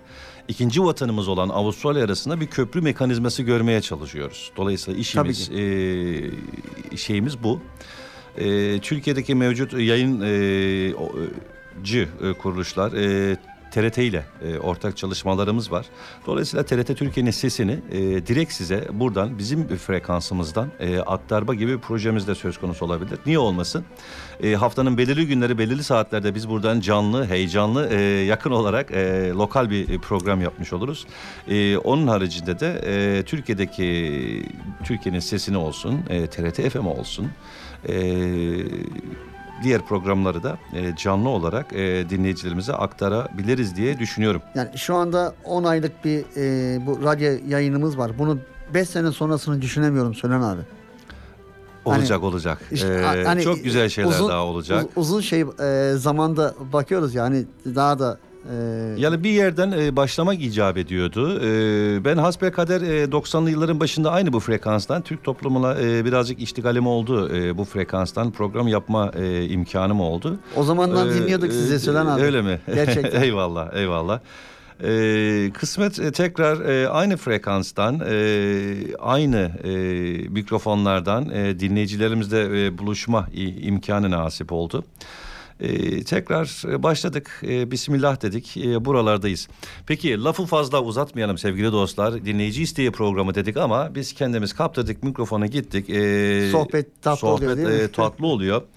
ikinci 0.47 0.83
vatanımız 0.83 1.27
olan 1.27 1.49
Avustralya 1.49 2.05
arasında 2.05 2.41
bir 2.41 2.47
köprü 2.47 2.81
mekanizması 2.81 3.43
görmeye 3.43 3.81
çalışıyoruz. 3.81 4.51
Dolayısıyla 4.57 4.99
işimiz 4.99 5.51
e, 5.51 6.97
şeyimiz 6.97 7.43
bu. 7.43 7.61
E, 8.37 8.79
Türkiye'deki 8.79 9.35
mevcut 9.35 9.73
yayıncı 9.73 10.87
e, 12.21 12.33
kuruluşlar 12.33 12.93
e, 12.93 13.37
TRT 13.71 13.97
ile 13.97 14.25
e, 14.41 14.59
ortak 14.59 14.97
çalışmalarımız 14.97 15.71
var. 15.71 15.85
Dolayısıyla 16.25 16.65
TRT 16.65 16.97
Türkiye'nin 16.97 17.31
sesini 17.31 17.79
e, 17.91 17.99
direkt 18.27 18.53
size 18.53 18.87
buradan 18.93 19.37
bizim 19.37 19.67
frekansımızdan 19.67 20.71
e, 20.79 20.99
aktarma 20.99 21.55
gibi 21.55 21.73
bir 21.73 21.77
projemiz 21.77 22.27
de 22.27 22.35
söz 22.35 22.57
konusu 22.57 22.85
olabilir. 22.85 23.19
Niye 23.25 23.39
olmasın? 23.39 23.85
E, 24.43 24.55
haftanın 24.55 24.97
belirli 24.97 25.27
günleri 25.27 25.57
belirli 25.57 25.83
saatlerde 25.83 26.35
biz 26.35 26.49
buradan 26.49 26.79
canlı, 26.79 27.25
heyecanlı, 27.25 27.89
e, 27.91 28.01
yakın 28.25 28.51
olarak 28.51 28.91
e, 28.91 29.29
lokal 29.29 29.69
bir 29.69 29.99
program 29.99 30.41
yapmış 30.41 30.73
oluruz. 30.73 31.07
E, 31.47 31.77
onun 31.77 32.07
haricinde 32.07 32.59
de 32.59 32.81
e, 32.85 33.23
Türkiye'deki 33.23 34.43
Türkiye'nin 34.83 35.19
sesini 35.19 35.57
olsun, 35.57 35.99
e, 36.09 36.27
TRT 36.27 36.69
FM 36.69 36.85
olsun. 36.87 37.29
E, 37.89 37.95
diğer 39.63 39.81
programları 39.81 40.43
da 40.43 40.57
e, 40.73 40.95
canlı 40.95 41.29
olarak 41.29 41.73
e, 41.73 42.09
dinleyicilerimize 42.09 42.73
aktarabiliriz 42.73 43.75
diye 43.75 43.99
düşünüyorum. 43.99 44.41
Yani 44.55 44.77
şu 44.77 44.95
anda 44.95 45.33
10 45.43 45.63
aylık 45.63 46.05
bir 46.05 46.19
e, 46.37 46.85
bu 46.85 47.03
radyo 47.03 47.31
yayınımız 47.47 47.97
var. 47.97 48.11
Bunu 48.19 48.37
5 48.73 48.89
sene 48.89 49.11
sonrasını 49.11 49.61
düşünemiyorum 49.61 50.13
Sölen 50.15 50.41
abi. 50.41 50.61
Olacak 51.85 52.23
olacak. 52.23 52.61
İşte, 52.71 52.87
Ee, 53.17 53.23
hani 53.25 53.41
çok 53.41 53.63
güzel 53.63 53.89
şeyler 53.89 54.09
uzun- 54.09 54.29
daha 54.29 54.43
olacak. 54.45 54.83
uz- 54.85 54.91
uzun 54.95 55.21
şey 55.21 55.41
e, 55.41 55.93
zamanda 55.95 56.53
bakıyoruz 56.73 57.15
yani 57.15 57.45
daha 57.65 57.99
da 57.99 58.17
e, 58.51 58.55
Yani 58.97 59.23
bir 59.23 59.29
yerden 59.29 59.71
e, 59.71 59.95
başlamak 59.95 60.41
icap 60.41 60.77
ediyordu. 60.77 61.39
E, 61.43 62.05
ben 62.05 62.17
hasbelkader 62.17 62.81
e, 62.81 63.03
90'lı 63.05 63.49
yılların 63.51 63.79
başında 63.79 64.11
aynı 64.11 64.33
bu 64.33 64.39
frekanstan 64.39 65.01
Türk 65.01 65.23
toplumuna 65.23 65.75
e, 65.81 66.05
birazcık 66.05 66.39
iştigalim 66.41 66.87
oldu. 66.87 67.35
E, 67.35 67.57
bu 67.57 67.65
frekanstan 67.65 68.31
program 68.31 68.67
yapma 68.67 69.11
e, 69.19 69.45
imkanım 69.45 70.01
oldu. 70.01 70.39
o 70.55 70.63
zamandan 70.63 71.09
Ee, 71.09 71.13
dinliyorduk 71.13 71.51
size 71.51 71.75
e, 71.75 71.79
Sölen 71.79 72.05
abi. 72.05 72.21
Öyle 72.21 72.41
mi? 72.41 72.59
Gerçekten. 72.73 73.21
eyvallah, 73.21 73.73
eyvallah. 73.73 74.19
Ee, 74.83 75.51
kısmet 75.53 75.99
e, 75.99 76.11
tekrar 76.11 76.65
e, 76.65 76.89
aynı 76.89 77.17
frekanstan, 77.17 78.01
e, 78.09 78.15
aynı 78.99 79.51
e, 79.63 79.69
mikrofonlardan 80.29 81.29
e, 81.29 81.59
dinleyicilerimizle 81.59 82.65
e, 82.65 82.77
buluşma 82.77 83.27
imkanı 83.61 84.11
nasip 84.11 84.51
oldu. 84.51 84.83
E, 85.59 86.03
tekrar 86.03 86.63
başladık. 86.83 87.41
E, 87.43 87.71
Bismillah 87.71 88.21
dedik. 88.21 88.57
E, 88.57 88.85
buralardayız. 88.85 89.47
Peki 89.87 90.23
lafı 90.23 90.45
fazla 90.45 90.81
uzatmayalım 90.83 91.37
sevgili 91.37 91.71
dostlar. 91.71 92.25
Dinleyici 92.25 92.63
isteği 92.63 92.91
programı 92.91 93.35
dedik 93.35 93.57
ama 93.57 93.95
biz 93.95 94.13
kendimiz 94.13 94.53
kaptırdık 94.53 95.03
mikrofona 95.03 95.45
gittik. 95.45 95.89
E, 95.89 96.49
Sohbet 96.51 97.01
tatlı 97.01 97.27
oluyor, 97.27 97.51
sohbet, 97.51 97.67
değil 97.67 97.79
mi? 97.79 97.83
e, 97.83 97.91
tatlı 97.91 98.25
oluyor. 98.27 98.61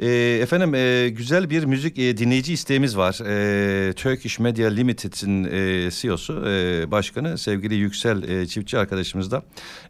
E, 0.00 0.08
efendim 0.42 0.74
e, 0.74 1.08
güzel 1.08 1.50
bir 1.50 1.64
müzik 1.64 1.98
e, 1.98 2.16
dinleyici 2.16 2.52
isteğimiz 2.52 2.96
var. 2.96 3.20
E, 3.26 3.92
Turkish 3.92 4.38
Media 4.38 4.68
Limited'in 4.68 5.44
e, 5.44 5.90
CEO'su, 5.90 6.44
e, 6.46 6.90
başkanı 6.90 7.38
sevgili 7.38 7.74
Yüksel 7.74 8.22
e, 8.22 8.46
Çiftçi 8.46 8.78
arkadaşımız 8.78 9.30
da 9.30 9.42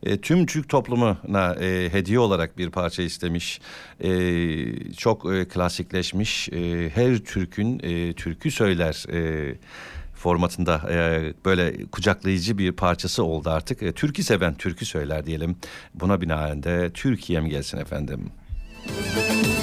e, 0.03 0.21
tüm 0.21 0.47
Türk 0.47 0.69
toplumuna 0.69 1.55
e, 1.61 1.89
hediye 1.93 2.19
olarak 2.19 2.59
bir 2.59 2.71
parça 2.71 3.03
istemiş. 3.03 3.61
E, 4.01 4.11
çok 4.93 5.35
e, 5.35 5.49
klasikleşmiş. 5.49 6.49
E, 6.49 6.91
her 6.95 7.19
Türk'ün 7.19 7.81
e, 7.83 8.13
türkü 8.13 8.51
söyler 8.51 9.05
e, 9.13 9.55
formatında 10.15 10.83
e, 10.91 11.33
böyle 11.45 11.87
kucaklayıcı 11.87 12.59
bir 12.59 12.73
parçası 12.73 13.25
oldu 13.25 13.51
artık. 13.51 13.83
E, 13.83 13.93
türkü 13.93 14.23
seven 14.23 14.55
türkü 14.55 14.87
söyler 14.87 15.27
diyelim. 15.27 15.57
Buna 15.95 16.21
binaen 16.21 16.63
de 16.63 16.91
Türkiye'm 16.95 17.49
gelsin 17.49 17.79
efendim. 17.79 18.31
Baş 18.89 19.60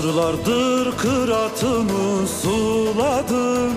Asırlardır 0.00 0.96
kıratımı 0.96 2.28
suladım. 2.42 3.72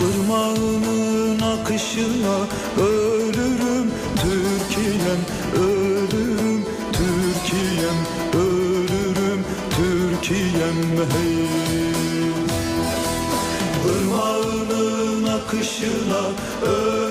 Irmağının 0.00 1.40
akışına 1.40 2.36
ölürüm 2.78 3.90
Türkiye'm 4.16 5.20
ölürüm 5.56 6.64
Türkiye'm 6.92 7.98
ölürüm 8.34 9.44
Türkiye'm 9.70 11.06
hey. 11.12 11.50
Irmağının 13.90 15.24
akışına 15.24 16.22
ölürüm 16.62 17.09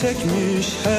çekmiş 0.00 0.76
her 0.84 0.97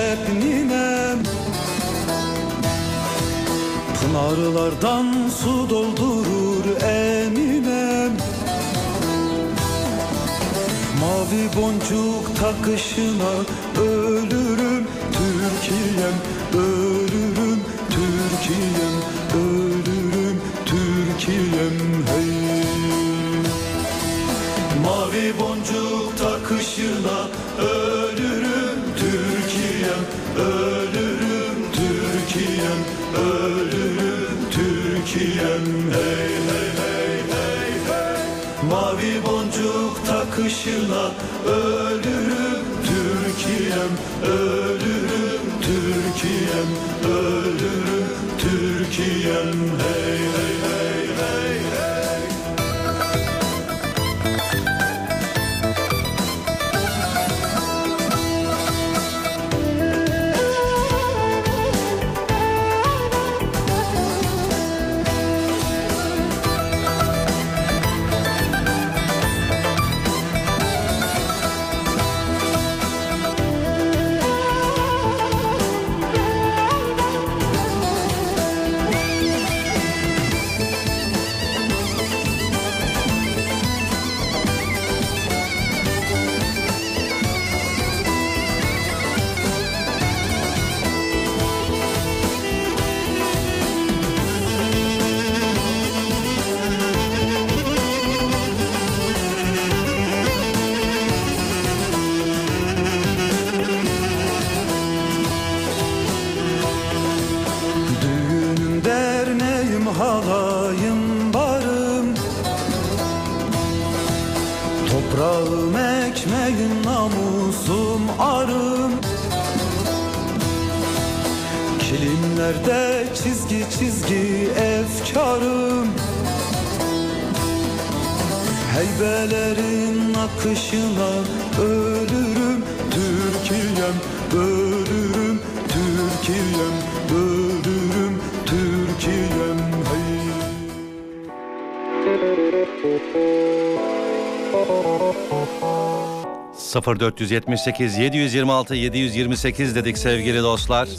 0478 146.96 147.98
726 147.98 148.76
728 148.76 149.76
dedik 149.76 149.98
sevgili 149.98 150.44
dostlar. 150.44 150.90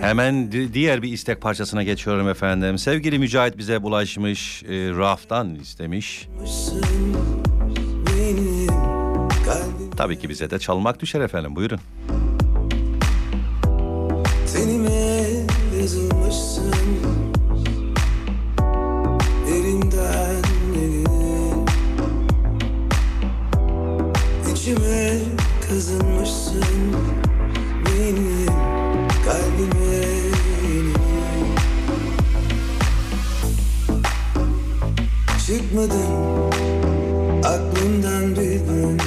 Hemen 0.00 0.52
diğer 0.52 1.02
bir 1.02 1.12
istek 1.12 1.40
parçasına 1.40 1.82
geçiyorum 1.82 2.28
efendim. 2.28 2.78
Sevgili 2.78 3.18
Mücahit 3.18 3.58
bize 3.58 3.82
bulaşmış, 3.82 4.62
e, 4.62 4.68
Raf'tan 4.68 5.54
istemiş. 5.54 6.28
Tabii 9.96 10.18
ki 10.18 10.28
bize 10.28 10.50
de 10.50 10.58
çalmak 10.58 11.00
düşer 11.00 11.20
efendim. 11.20 11.56
Buyurun. 11.56 11.80
Düşüme 24.62 25.18
kazınmışsın 25.68 26.64
benim 27.86 28.46
kalbime 29.24 30.04
Çıkmadın 35.46 36.50
aklımdan 37.44 38.36
bir 38.36 38.60
gün 38.60 39.00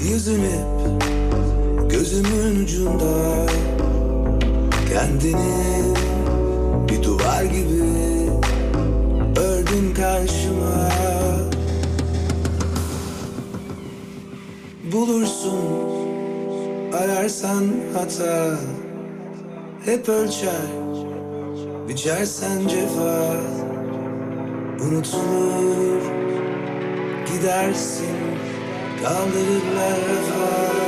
Yüzün 0.00 0.40
hep 0.40 1.90
gözümün 1.90 2.64
ucunda. 2.64 3.46
Kendini 4.92 5.94
bir 6.88 7.02
duvar 7.02 7.42
gibi 7.42 8.30
ördün 9.40 9.94
karşıma. 9.94 11.05
bulursun 15.06 15.58
Ararsan 16.92 17.64
hata 17.94 18.58
Hep 19.84 20.08
ölçer. 20.08 20.66
Biçersen 21.88 22.68
cefa 22.68 23.36
Unutulur. 24.80 26.02
Gidersin 27.26 28.16
Kaldırırlar 29.02 29.98
rafa 29.98 30.85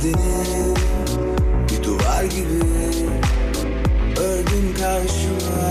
kendini 0.00 0.74
Bir 1.70 1.84
duvar 1.84 2.24
gibi 2.24 2.64
ördün 4.20 4.74
karşıma. 4.78 5.70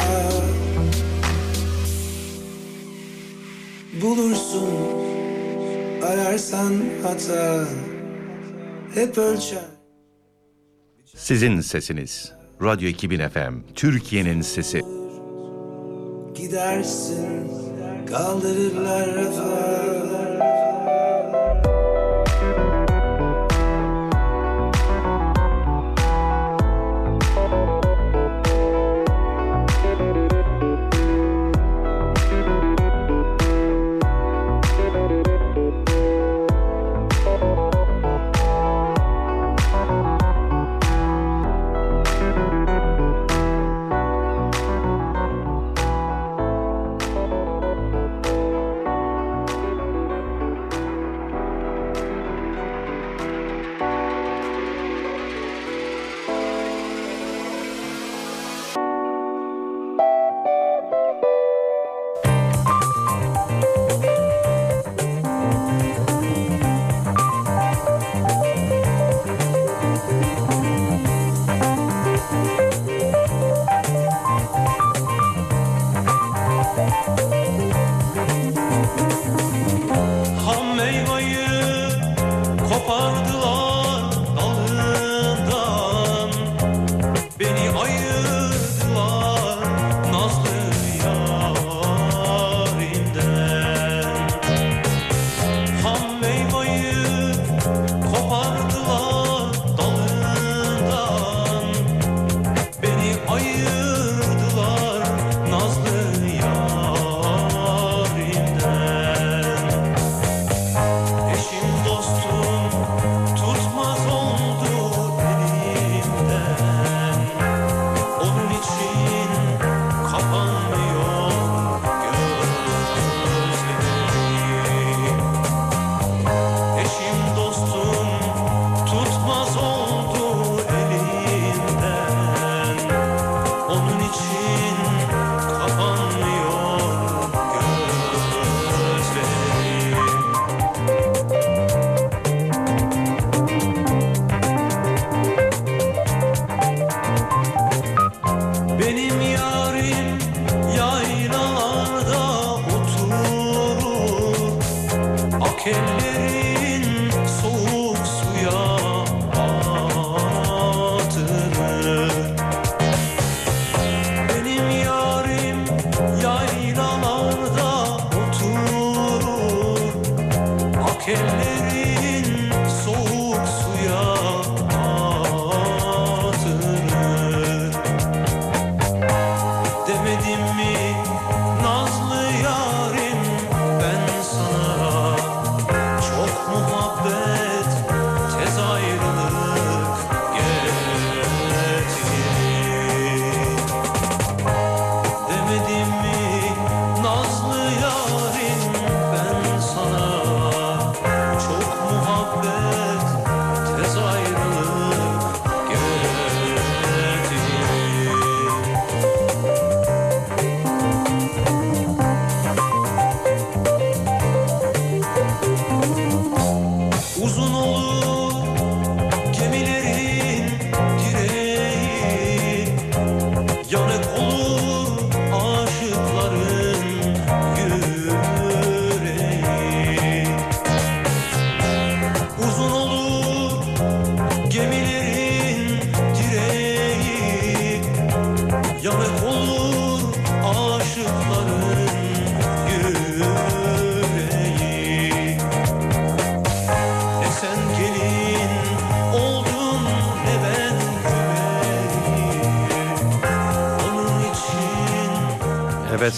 Bulursun 4.01 4.69
ararsan 6.03 6.73
hata 7.03 7.65
Hep 8.93 9.17
ölçer. 9.17 9.65
Sizin 11.15 11.61
sesiniz. 11.61 12.31
Radyo 12.63 12.89
2000 12.89 13.29
FM 13.29 13.53
Türkiye'nin 13.75 14.41
sesi. 14.41 14.81
Gidersin 16.35 17.51
kaldırırlar 18.05 19.15
rafa 19.15 20.18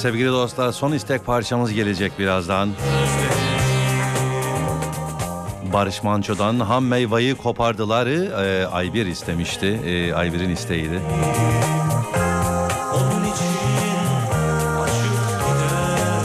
sevgili 0.02 0.28
dostlar 0.28 0.72
son 0.72 0.92
istek 0.92 1.26
parçamız 1.26 1.74
gelecek 1.74 2.20
birazdan. 2.20 2.70
Barış 5.74 6.04
Manço'dan 6.04 6.60
ham 6.60 6.86
meyveyi 6.86 7.36
kopardıları 7.36 8.32
e, 8.46 8.66
Aybir 8.66 9.06
istemişti. 9.06 9.68
E, 9.68 10.14
Aybir'in 10.14 10.50
isteğiydi. 10.50 11.00
Onun 12.94 13.22
için 13.22 13.68
açık 14.82 15.12
gider 15.48 16.24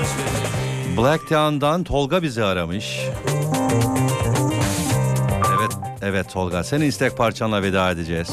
gözlerim 0.00 0.96
Black 0.96 1.28
Town'dan 1.28 1.84
Tolga 1.84 2.22
bizi 2.22 2.44
aramış. 2.44 3.00
Evet, 5.58 5.72
evet 6.02 6.32
Tolga. 6.32 6.64
Senin 6.64 6.86
istek 6.86 7.16
parçanla 7.16 7.62
veda 7.62 7.90
edeceğiz. 7.90 8.30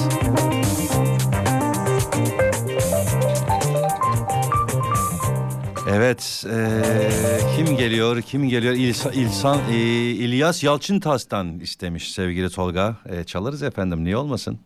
Evet, 5.91 6.45
eee, 6.49 7.39
kim 7.55 7.77
geliyor, 7.77 8.21
kim 8.21 8.49
geliyor? 8.49 8.73
İlsa, 8.73 9.11
İlsan, 9.11 9.59
eee, 9.71 9.77
İlyas 10.11 10.63
Yalçıntas'tan 10.63 11.59
istemiş 11.59 12.11
sevgili 12.11 12.49
Tolga. 12.49 12.97
Eee, 13.11 13.23
çalarız 13.23 13.63
efendim, 13.63 14.03
niye 14.03 14.17
olmasın? 14.17 14.59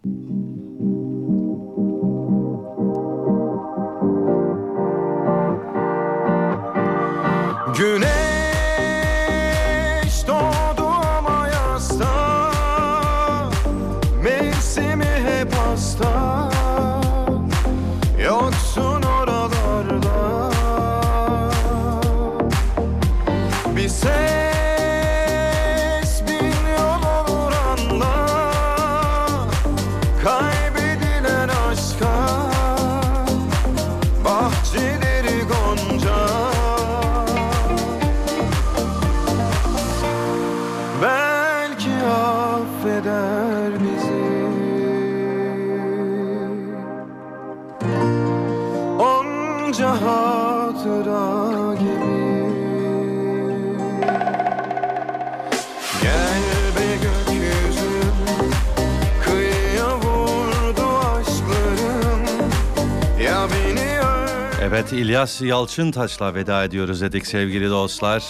Evet, 64.84 64.94
İlyas 64.94 65.42
Yalçıntaş'la 65.42 66.36
veda 66.36 66.64
ediyoruz 66.64 67.02
dedik 67.02 67.28
sevgili 67.28 67.70
dostlar. 67.70 68.24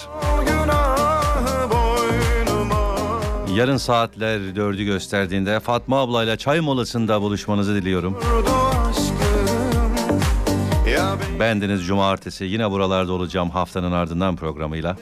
Yarın 3.55 3.77
saatler 3.77 4.55
dördü 4.55 4.83
gösterdiğinde 4.83 5.59
Fatma 5.59 5.99
ablayla 5.99 6.37
çay 6.37 6.59
molasında 6.59 7.21
buluşmanızı 7.21 7.75
diliyorum. 7.75 8.17
Beni 10.85 11.39
Bendeniz 11.39 11.85
Cumartesi 11.87 12.45
yine 12.45 12.71
buralarda 12.71 13.11
olacağım 13.11 13.49
haftanın 13.49 13.91
ardından 13.91 14.35
programıyla. 14.35 14.97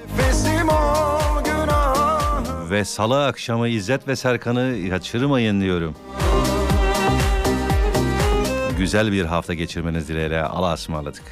Ve 2.70 2.86
salı 2.86 3.26
akşamı 3.26 3.68
İzzet 3.68 4.08
ve 4.08 4.16
Serkan'ı 4.16 4.89
kaçırmayın 4.89 5.62
diyorum. 5.62 5.95
Güzel 8.82 9.11
bir 9.11 9.25
hafta 9.25 9.53
geçirmeniz 9.53 10.09
dileğiyle 10.09 10.43
Allah'a 10.43 10.73
ısmarladık. 10.73 11.23